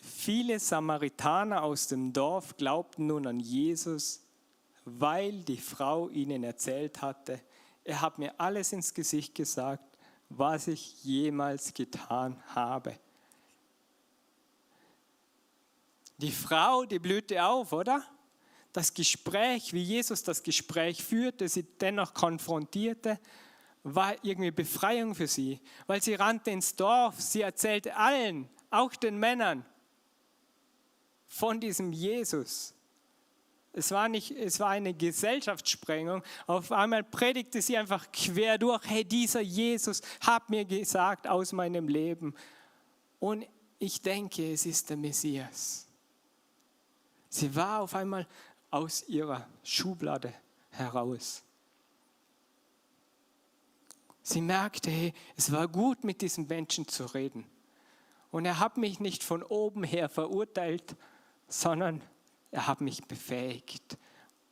viele 0.00 0.58
Samaritaner 0.58 1.62
aus 1.62 1.88
dem 1.88 2.12
Dorf 2.12 2.56
glaubten 2.56 3.06
nun 3.06 3.26
an 3.26 3.40
Jesus, 3.40 4.22
weil 4.84 5.42
die 5.42 5.58
Frau 5.58 6.08
ihnen 6.08 6.44
erzählt 6.44 7.02
hatte, 7.02 7.40
er 7.84 8.00
hat 8.00 8.18
mir 8.18 8.38
alles 8.38 8.72
ins 8.72 8.92
Gesicht 8.92 9.34
gesagt, 9.34 9.96
was 10.28 10.68
ich 10.68 11.02
jemals 11.04 11.72
getan 11.72 12.42
habe. 12.54 12.98
Die 16.18 16.32
Frau, 16.32 16.84
die 16.84 16.98
blühte 16.98 17.42
auf, 17.44 17.72
oder? 17.72 18.02
Das 18.72 18.92
Gespräch, 18.92 19.72
wie 19.72 19.82
Jesus 19.82 20.22
das 20.22 20.42
Gespräch 20.42 21.02
führte, 21.02 21.48
sie 21.48 21.62
dennoch 21.62 22.12
konfrontierte, 22.12 23.18
war 23.84 24.14
irgendwie 24.22 24.50
Befreiung 24.50 25.14
für 25.14 25.28
sie, 25.28 25.60
weil 25.86 26.02
sie 26.02 26.14
rannte 26.14 26.50
ins 26.50 26.76
Dorf, 26.76 27.20
sie 27.20 27.42
erzählte 27.42 27.96
allen, 27.96 28.48
auch 28.70 28.94
den 28.94 29.16
Männern, 29.18 29.64
von 31.28 31.60
diesem 31.60 31.92
Jesus. 31.92 32.74
Es 33.72 33.92
war, 33.92 34.08
nicht, 34.08 34.32
es 34.32 34.58
war 34.58 34.70
eine 34.70 34.92
Gesellschaftssprengung. 34.92 36.22
Auf 36.46 36.72
einmal 36.72 37.04
predigte 37.04 37.62
sie 37.62 37.76
einfach 37.76 38.10
quer 38.10 38.58
durch, 38.58 38.82
hey, 38.86 39.04
dieser 39.04 39.40
Jesus 39.40 40.00
hat 40.20 40.50
mir 40.50 40.64
gesagt 40.64 41.28
aus 41.28 41.52
meinem 41.52 41.86
Leben. 41.86 42.34
Und 43.20 43.46
ich 43.78 44.02
denke, 44.02 44.52
es 44.52 44.66
ist 44.66 44.90
der 44.90 44.96
Messias. 44.96 45.86
Sie 47.28 47.54
war 47.54 47.82
auf 47.82 47.94
einmal 47.94 48.26
aus 48.70 49.06
ihrer 49.08 49.46
Schublade 49.62 50.34
heraus. 50.70 51.42
Sie 54.22 54.40
merkte, 54.40 54.90
hey, 54.90 55.14
es 55.36 55.52
war 55.52 55.68
gut, 55.68 56.04
mit 56.04 56.20
diesem 56.20 56.46
Menschen 56.46 56.88
zu 56.88 57.04
reden. 57.06 57.46
Und 58.30 58.44
er 58.44 58.58
hat 58.58 58.76
mich 58.76 59.00
nicht 59.00 59.22
von 59.22 59.42
oben 59.42 59.84
her 59.84 60.08
verurteilt, 60.08 60.96
sondern 61.48 62.02
er 62.50 62.66
hat 62.66 62.80
mich 62.80 63.04
befähigt 63.04 63.98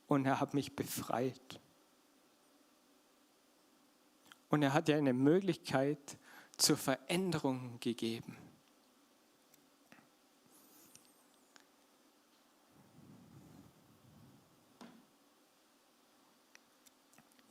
und 0.08 0.26
er 0.26 0.40
hat 0.40 0.54
mich 0.54 0.74
befreit. 0.74 1.60
Und 4.48 4.62
er 4.62 4.72
hat 4.72 4.88
dir 4.88 4.96
eine 4.96 5.12
Möglichkeit 5.12 6.16
zur 6.56 6.76
Veränderung 6.76 7.78
gegeben. 7.80 8.36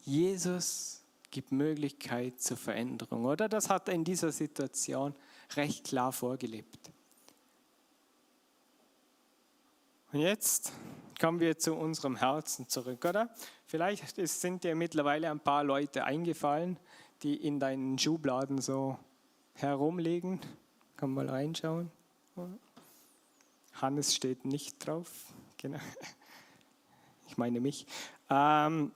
Jesus 0.05 1.03
gibt 1.31 1.51
Möglichkeit 1.51 2.39
zur 2.39 2.57
Veränderung, 2.57 3.25
oder? 3.25 3.49
Das 3.49 3.69
hat 3.69 3.87
er 3.89 3.95
in 3.95 4.03
dieser 4.03 4.31
Situation 4.31 5.15
recht 5.55 5.85
klar 5.85 6.11
vorgelebt. 6.11 6.91
Und 10.15 10.21
jetzt 10.21 10.71
kommen 11.19 11.41
wir 11.41 11.57
zu 11.57 11.75
unserem 11.75 12.15
Herzen 12.15 12.69
zurück, 12.69 13.03
oder? 13.03 13.29
Vielleicht 13.65 14.15
sind 14.15 14.63
dir 14.63 14.73
mittlerweile 14.73 15.29
ein 15.29 15.41
paar 15.41 15.65
Leute 15.65 16.05
eingefallen, 16.05 16.79
die 17.21 17.35
in 17.35 17.59
deinen 17.59 17.99
Schubladen 17.99 18.61
so 18.61 18.97
herumliegen. 19.55 20.39
Kann 20.95 21.13
mal 21.13 21.29
reinschauen. 21.29 21.91
Hannes 23.73 24.15
steht 24.15 24.45
nicht 24.45 24.87
drauf. 24.87 25.11
Genau. 25.57 25.79
Ich 27.27 27.37
meine 27.37 27.59
mich. 27.59 27.85
Ähm, 28.29 28.93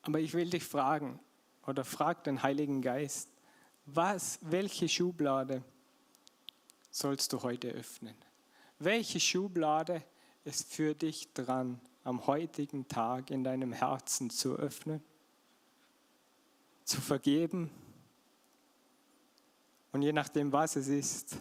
aber 0.00 0.20
ich 0.20 0.32
will 0.32 0.48
dich 0.48 0.64
fragen 0.64 1.20
oder 1.66 1.84
frag 1.84 2.24
den 2.24 2.42
Heiligen 2.42 2.80
Geist, 2.80 3.28
was, 3.84 4.38
welche 4.40 4.88
Schublade 4.88 5.62
sollst 6.90 7.34
du 7.34 7.42
heute 7.42 7.68
öffnen? 7.68 8.16
Welche 8.78 9.18
Schublade 9.18 10.04
ist 10.44 10.72
für 10.72 10.94
dich 10.94 11.32
dran, 11.32 11.80
am 12.04 12.26
heutigen 12.26 12.86
Tag 12.86 13.30
in 13.30 13.42
deinem 13.42 13.72
Herzen 13.72 14.30
zu 14.30 14.54
öffnen, 14.54 15.02
zu 16.84 17.00
vergeben? 17.00 17.70
Und 19.92 20.02
je 20.02 20.12
nachdem, 20.12 20.52
was 20.52 20.76
es 20.76 20.88
ist, 20.88 21.38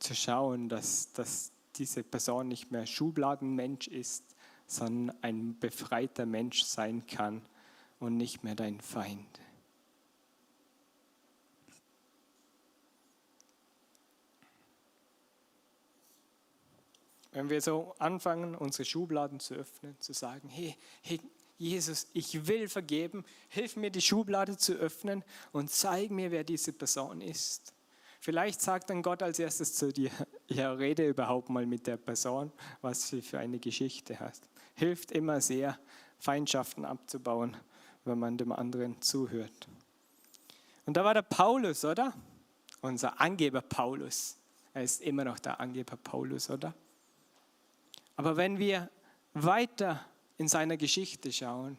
zu 0.00 0.14
schauen, 0.14 0.68
dass, 0.68 1.12
dass 1.12 1.52
diese 1.76 2.02
Person 2.02 2.48
nicht 2.48 2.72
mehr 2.72 2.86
Schubladenmensch 2.86 3.88
ist, 3.88 4.24
sondern 4.66 5.16
ein 5.22 5.58
befreiter 5.58 6.26
Mensch 6.26 6.64
sein 6.64 7.06
kann 7.06 7.42
und 8.00 8.16
nicht 8.16 8.42
mehr 8.42 8.54
dein 8.54 8.80
Feind. 8.80 9.40
Wenn 17.38 17.50
wir 17.50 17.60
so 17.60 17.94
anfangen, 18.00 18.56
unsere 18.56 18.84
Schubladen 18.84 19.38
zu 19.38 19.54
öffnen, 19.54 19.94
zu 20.00 20.12
sagen, 20.12 20.48
hey, 20.48 20.76
hey 21.02 21.20
Jesus, 21.56 22.08
ich 22.12 22.48
will 22.48 22.68
vergeben, 22.68 23.24
hilf 23.48 23.76
mir 23.76 23.90
die 23.92 24.00
Schublade 24.00 24.56
zu 24.56 24.72
öffnen 24.72 25.22
und 25.52 25.70
zeig 25.70 26.10
mir, 26.10 26.32
wer 26.32 26.42
diese 26.42 26.72
Person 26.72 27.20
ist. 27.20 27.72
Vielleicht 28.18 28.60
sagt 28.60 28.90
dann 28.90 29.02
Gott 29.02 29.22
als 29.22 29.38
erstes 29.38 29.74
zu 29.74 29.92
dir, 29.92 30.10
ja, 30.48 30.72
rede 30.72 31.06
überhaupt 31.06 31.48
mal 31.48 31.64
mit 31.64 31.86
der 31.86 31.96
Person, 31.96 32.50
was 32.80 33.06
sie 33.06 33.22
für 33.22 33.38
eine 33.38 33.60
Geschichte 33.60 34.18
hat. 34.18 34.40
Hilft 34.74 35.12
immer 35.12 35.40
sehr, 35.40 35.78
Feindschaften 36.18 36.84
abzubauen, 36.84 37.56
wenn 38.04 38.18
man 38.18 38.36
dem 38.36 38.50
anderen 38.50 39.00
zuhört. 39.00 39.68
Und 40.86 40.96
da 40.96 41.04
war 41.04 41.14
der 41.14 41.22
Paulus, 41.22 41.84
oder? 41.84 42.12
Unser 42.80 43.20
Angeber 43.20 43.60
Paulus. 43.60 44.36
Er 44.74 44.82
ist 44.82 45.02
immer 45.02 45.22
noch 45.22 45.38
der 45.38 45.60
Angeber 45.60 45.96
Paulus, 45.96 46.50
oder? 46.50 46.74
Aber 48.18 48.36
wenn 48.36 48.58
wir 48.58 48.90
weiter 49.32 50.04
in 50.38 50.48
seiner 50.48 50.76
Geschichte 50.76 51.30
schauen, 51.32 51.78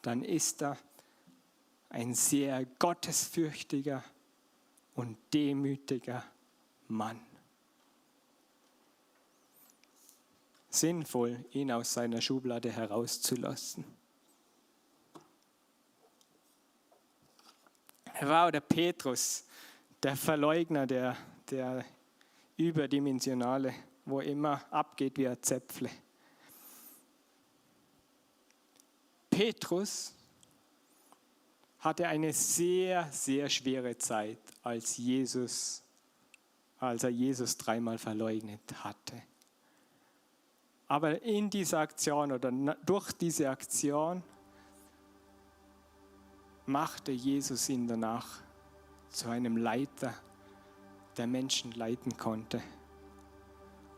dann 0.00 0.22
ist 0.22 0.62
er 0.62 0.78
ein 1.88 2.14
sehr 2.14 2.64
gottesfürchtiger 2.78 4.04
und 4.94 5.18
demütiger 5.34 6.22
Mann. 6.86 7.20
Sinnvoll, 10.70 11.44
ihn 11.50 11.72
aus 11.72 11.94
seiner 11.94 12.20
Schublade 12.20 12.70
herauszulassen. 12.70 13.84
Er 18.14 18.28
war 18.28 18.52
der 18.52 18.60
Petrus, 18.60 19.44
der 20.00 20.14
Verleugner, 20.14 20.86
der, 20.86 21.16
der 21.50 21.84
überdimensionale, 22.56 23.74
wo 24.06 24.20
immer 24.20 24.64
abgeht 24.72 25.18
wie 25.18 25.28
ein 25.28 25.42
Zäpfle. 25.42 25.90
Petrus 29.28 30.14
hatte 31.80 32.08
eine 32.08 32.32
sehr, 32.32 33.10
sehr 33.12 33.48
schwere 33.50 33.98
Zeit, 33.98 34.38
als 34.62 34.96
Jesus, 34.96 35.82
als 36.78 37.02
er 37.02 37.10
Jesus 37.10 37.56
dreimal 37.56 37.98
verleugnet 37.98 38.62
hatte. 38.82 39.22
Aber 40.88 41.20
in 41.22 41.50
dieser 41.50 41.80
Aktion 41.80 42.30
oder 42.32 42.50
durch 42.86 43.12
diese 43.12 43.50
Aktion 43.50 44.22
machte 46.64 47.10
Jesus 47.10 47.68
ihn 47.68 47.88
danach 47.88 48.40
zu 49.10 49.28
einem 49.28 49.56
Leiter, 49.56 50.14
der 51.16 51.26
Menschen 51.26 51.72
leiten 51.72 52.16
konnte 52.16 52.62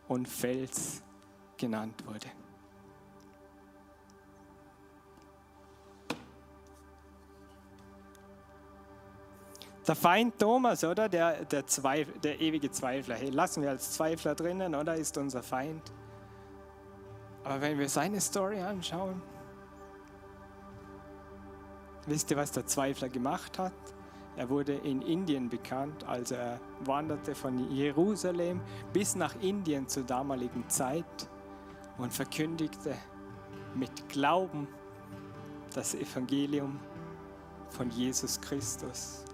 und 0.08 0.28
Fels 0.28 1.02
genannt 1.56 2.04
wurde. 2.06 2.26
Der 9.86 9.96
Feind 9.96 10.38
Thomas, 10.38 10.84
oder? 10.84 11.08
Der, 11.08 11.46
der, 11.46 11.66
Zweif, 11.66 12.08
der 12.20 12.38
ewige 12.40 12.70
Zweifler. 12.70 13.14
Hey, 13.14 13.30
lassen 13.30 13.62
wir 13.62 13.70
als 13.70 13.92
Zweifler 13.92 14.34
drinnen, 14.34 14.74
oder? 14.74 14.94
Ist 14.94 15.16
unser 15.16 15.42
Feind. 15.42 15.82
Aber 17.42 17.62
wenn 17.62 17.78
wir 17.78 17.88
seine 17.88 18.20
Story 18.20 18.60
anschauen, 18.60 19.22
wisst 22.06 22.30
ihr, 22.30 22.36
was 22.36 22.52
der 22.52 22.66
Zweifler 22.66 23.08
gemacht 23.08 23.58
hat? 23.58 23.72
Er 24.38 24.48
wurde 24.48 24.74
in 24.74 25.02
Indien 25.02 25.48
bekannt, 25.48 26.04
also 26.04 26.36
er 26.36 26.60
wanderte 26.84 27.34
von 27.34 27.72
Jerusalem 27.72 28.60
bis 28.92 29.16
nach 29.16 29.34
Indien 29.40 29.88
zur 29.88 30.04
damaligen 30.04 30.62
Zeit 30.68 31.28
und 31.96 32.12
verkündigte 32.12 32.94
mit 33.74 34.08
Glauben 34.08 34.68
das 35.74 35.96
Evangelium 35.96 36.78
von 37.70 37.90
Jesus 37.90 38.40
Christus. 38.40 39.24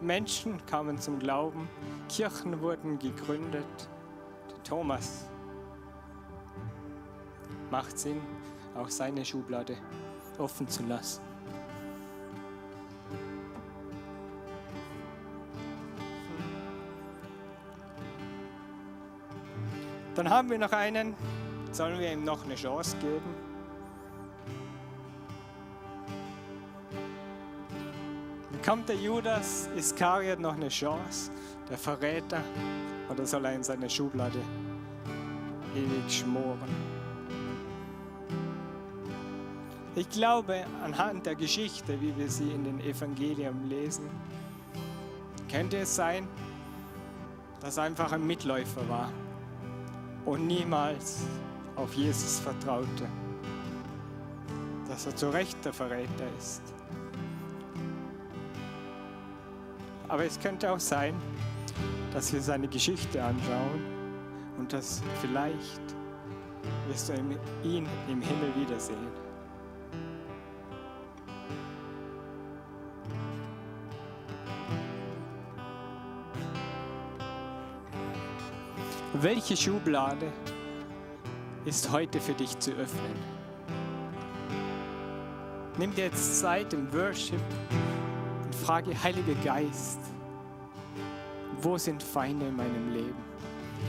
Menschen 0.00 0.64
kamen 0.64 0.96
zum 0.96 1.18
Glauben, 1.18 1.68
Kirchen 2.08 2.58
wurden 2.62 2.98
gegründet. 2.98 3.90
Thomas 4.64 5.28
macht 7.70 7.98
Sinn, 7.98 8.22
auch 8.74 8.88
seine 8.88 9.26
Schublade 9.26 9.76
offen 10.38 10.66
zu 10.68 10.84
lassen. 10.84 11.31
Dann 20.22 20.32
haben 20.32 20.50
wir 20.50 20.58
noch 20.58 20.70
einen, 20.70 21.16
sollen 21.72 21.98
wir 21.98 22.12
ihm 22.12 22.22
noch 22.22 22.44
eine 22.44 22.54
Chance 22.54 22.96
geben? 22.98 23.34
Bekommt 28.52 28.88
der 28.88 28.94
Judas 28.94 29.68
Iskariot 29.76 30.38
noch 30.38 30.54
eine 30.54 30.68
Chance, 30.68 31.32
der 31.68 31.76
Verräter, 31.76 32.40
oder 33.10 33.26
soll 33.26 33.46
er 33.46 33.54
in 33.54 33.64
seine 33.64 33.90
Schublade 33.90 34.38
ewig 35.74 36.16
schmoren? 36.16 36.70
Ich 39.96 40.08
glaube, 40.08 40.64
anhand 40.84 41.26
der 41.26 41.34
Geschichte, 41.34 42.00
wie 42.00 42.16
wir 42.16 42.30
sie 42.30 42.52
in 42.52 42.62
den 42.62 42.78
Evangelien 42.78 43.68
lesen, 43.68 44.08
könnte 45.50 45.78
es 45.78 45.96
sein, 45.96 46.28
dass 47.58 47.76
er 47.76 47.82
einfach 47.82 48.12
ein 48.12 48.24
Mitläufer 48.24 48.88
war 48.88 49.10
und 50.24 50.46
niemals 50.46 51.24
auf 51.76 51.94
Jesus 51.94 52.40
vertraute, 52.40 53.08
dass 54.88 55.06
er 55.06 55.16
zu 55.16 55.30
Recht 55.30 55.64
der 55.64 55.72
Verräter 55.72 56.26
ist. 56.38 56.62
Aber 60.08 60.24
es 60.24 60.38
könnte 60.38 60.70
auch 60.70 60.80
sein, 60.80 61.14
dass 62.12 62.32
wir 62.32 62.40
seine 62.40 62.68
Geschichte 62.68 63.22
anschauen 63.22 63.82
und 64.58 64.72
dass 64.72 65.02
vielleicht 65.20 65.80
wirst 66.86 67.08
du 67.08 67.14
ihn 67.64 67.86
im 68.08 68.20
Himmel 68.20 68.54
wiedersehen. 68.56 69.31
Welche 79.22 79.56
Schublade 79.56 80.32
ist 81.64 81.92
heute 81.92 82.20
für 82.20 82.32
dich 82.34 82.58
zu 82.58 82.72
öffnen? 82.72 83.14
Nimm 85.78 85.94
dir 85.94 86.06
jetzt 86.06 86.40
Zeit 86.40 86.72
im 86.74 86.92
Worship 86.92 87.40
frage, 88.64 89.00
Heiliger 89.00 89.36
Geist, 89.44 90.00
wo 91.60 91.78
sind 91.78 92.02
Feinde 92.02 92.48
in 92.48 92.56
meinem 92.56 92.92
Leben? 92.92 93.24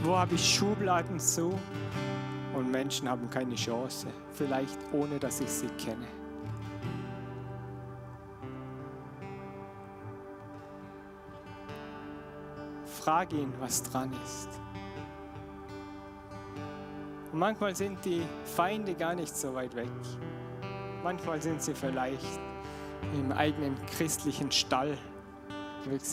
Wo 0.04 0.16
habe 0.16 0.36
ich 0.36 0.54
Schubladen 0.54 1.18
zu 1.18 1.58
und 2.54 2.70
Menschen 2.70 3.08
haben 3.08 3.28
keine 3.28 3.56
Chance, 3.56 4.06
vielleicht 4.34 4.78
ohne 4.92 5.18
dass 5.18 5.40
ich 5.40 5.50
sie 5.50 5.66
kenne? 5.66 6.06
Frage 12.84 13.38
ihn, 13.38 13.52
was 13.58 13.82
dran 13.82 14.12
ist. 14.24 14.63
Und 17.34 17.40
manchmal 17.40 17.74
sind 17.74 17.98
die 18.04 18.22
Feinde 18.44 18.94
gar 18.94 19.12
nicht 19.12 19.36
so 19.36 19.52
weit 19.56 19.74
weg. 19.74 19.88
Manchmal 21.02 21.42
sind 21.42 21.60
sie 21.60 21.74
vielleicht 21.74 22.38
im 23.12 23.32
eigenen 23.32 23.74
christlichen 23.86 24.52
Stall. 24.52 24.96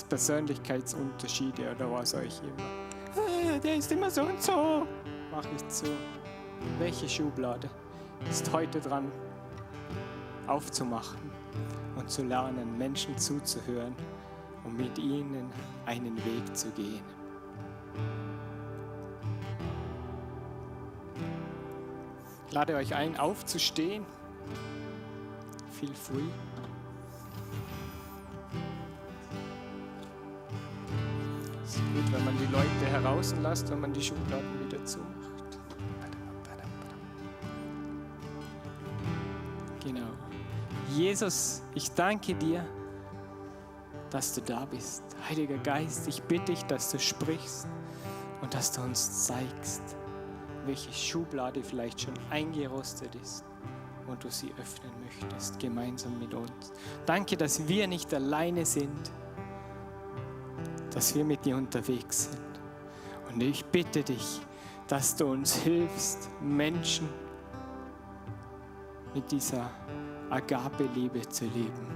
Persönlichkeitsunterschiede 0.10 1.76
oder 1.76 1.92
was 1.92 2.16
euch 2.16 2.42
immer. 2.42 3.54
Äh, 3.56 3.60
der 3.60 3.76
ist 3.76 3.92
immer 3.92 4.10
so 4.10 4.24
und 4.24 4.42
so. 4.42 4.88
Mach 5.30 5.46
ich 5.56 5.68
zu. 5.68 5.86
Welche 6.80 7.08
Schublade 7.08 7.70
ist 8.28 8.52
heute 8.52 8.80
dran 8.80 9.12
aufzumachen 10.48 11.20
und 11.98 12.10
zu 12.10 12.24
lernen, 12.24 12.80
Menschen 12.80 13.16
zuzuhören, 13.16 13.96
um 14.64 14.76
mit 14.76 14.98
ihnen 14.98 15.52
einen 15.86 16.18
Weg 16.26 16.58
zu 16.58 16.72
gehen. 16.72 17.21
Lade 22.52 22.76
euch 22.76 22.94
ein, 22.96 23.18
aufzustehen. 23.18 24.06
Feel 25.80 25.94
free. 25.94 26.20
Es 31.64 31.76
ist 31.76 31.82
gut, 31.94 32.12
wenn 32.12 32.26
man 32.26 32.38
die 32.38 32.52
Leute 32.52 32.86
heraus 32.92 33.34
lässt, 33.42 33.70
wenn 33.72 33.80
man 33.80 33.94
die 33.94 34.02
Schubladen 34.02 34.66
wieder 34.66 34.84
zumacht. 34.86 35.08
Genau. 39.84 40.10
Jesus, 40.90 41.64
ich 41.74 41.92
danke 41.92 42.36
dir, 42.36 42.66
dass 44.10 44.34
du 44.34 44.42
da 44.42 44.66
bist. 44.66 45.04
Heiliger 45.28 45.58
Geist, 45.58 46.08
ich 46.08 46.22
bitte 46.24 46.52
dich, 46.52 46.64
dass 46.66 46.92
du 46.92 47.00
sprichst 47.00 47.68
und 48.42 48.54
dass 48.54 48.72
du 48.74 48.82
uns 48.82 49.26
zeigst, 49.26 49.96
welche 50.66 50.92
Schublade 50.94 51.64
vielleicht 51.64 52.02
schon 52.02 52.14
eingerostet 52.30 53.14
ist 53.16 53.44
und 54.08 54.24
du 54.24 54.30
sie 54.30 54.54
öffnen 54.60 54.92
möchtest, 55.04 55.60
gemeinsam 55.60 56.20
mit 56.20 56.34
uns. 56.34 56.72
Danke, 57.06 57.38
dass 57.38 57.68
wir 57.68 57.88
nicht 57.88 58.14
alleine 58.14 58.66
sind, 58.66 59.12
dass 60.94 61.16
wir 61.16 61.24
mit 61.24 61.46
dir 61.46 61.56
unterwegs 61.56 62.26
sind. 62.26 62.42
Und 63.32 63.42
ich 63.42 63.64
bitte 63.66 64.04
dich, 64.04 64.42
dass 64.88 65.16
du 65.16 65.28
uns 65.28 65.56
hilfst, 65.56 66.30
Menschen 66.42 67.08
mit 69.14 69.32
dieser 69.32 69.70
Agape-Liebe 70.30 71.22
zu 71.30 71.46
leben, 71.46 71.88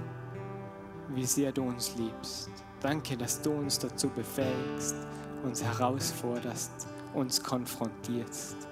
wie 1.08 1.26
sehr 1.26 1.52
du 1.52 1.62
uns 1.62 1.94
liebst. 1.96 2.50
Danke, 2.80 3.16
dass 3.16 3.40
du 3.40 3.52
uns 3.52 3.78
dazu 3.78 4.08
befähigst, 4.08 4.96
uns 5.42 5.62
herausforderst, 5.62 6.86
uns 7.14 7.42
konfrontierst 7.42 8.68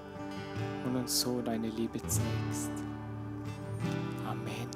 und 0.87 0.97
uns 0.97 1.20
so 1.20 1.40
deine 1.40 1.68
Liebe 1.68 1.99
zeigst. 2.01 2.70
Amen. 4.27 4.68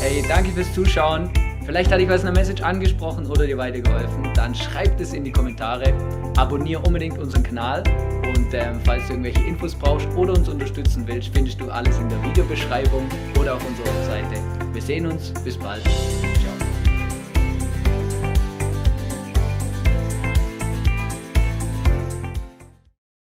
Hey, 0.00 0.24
danke 0.28 0.50
fürs 0.50 0.72
Zuschauen. 0.74 1.30
Vielleicht 1.64 1.92
hat 1.92 2.00
dich 2.00 2.08
was 2.08 2.22
in 2.22 2.26
der 2.26 2.34
Message 2.34 2.62
angesprochen 2.62 3.26
oder 3.26 3.46
dir 3.46 3.56
weitergeholfen. 3.56 4.32
Dann 4.34 4.54
schreib 4.54 4.98
es 4.98 5.12
in 5.12 5.24
die 5.24 5.30
Kommentare. 5.30 5.92
Abonniere 6.36 6.82
unbedingt 6.82 7.18
unseren 7.18 7.42
Kanal. 7.42 7.84
Und 8.24 8.52
ähm, 8.54 8.80
falls 8.84 9.06
du 9.06 9.12
irgendwelche 9.12 9.46
Infos 9.46 9.74
brauchst 9.74 10.08
oder 10.16 10.32
uns 10.32 10.48
unterstützen 10.48 11.06
willst, 11.06 11.30
findest 11.32 11.60
du 11.60 11.70
alles 11.70 11.96
in 11.98 12.08
der 12.08 12.22
Videobeschreibung 12.24 13.06
oder 13.38 13.54
auf 13.54 13.64
unserer 13.64 14.04
Seite. 14.04 14.59
Wir 14.80 14.86
sehen 14.86 15.06
uns. 15.08 15.30
Bis 15.44 15.58
bald. 15.58 15.82
Ciao. 15.82 16.49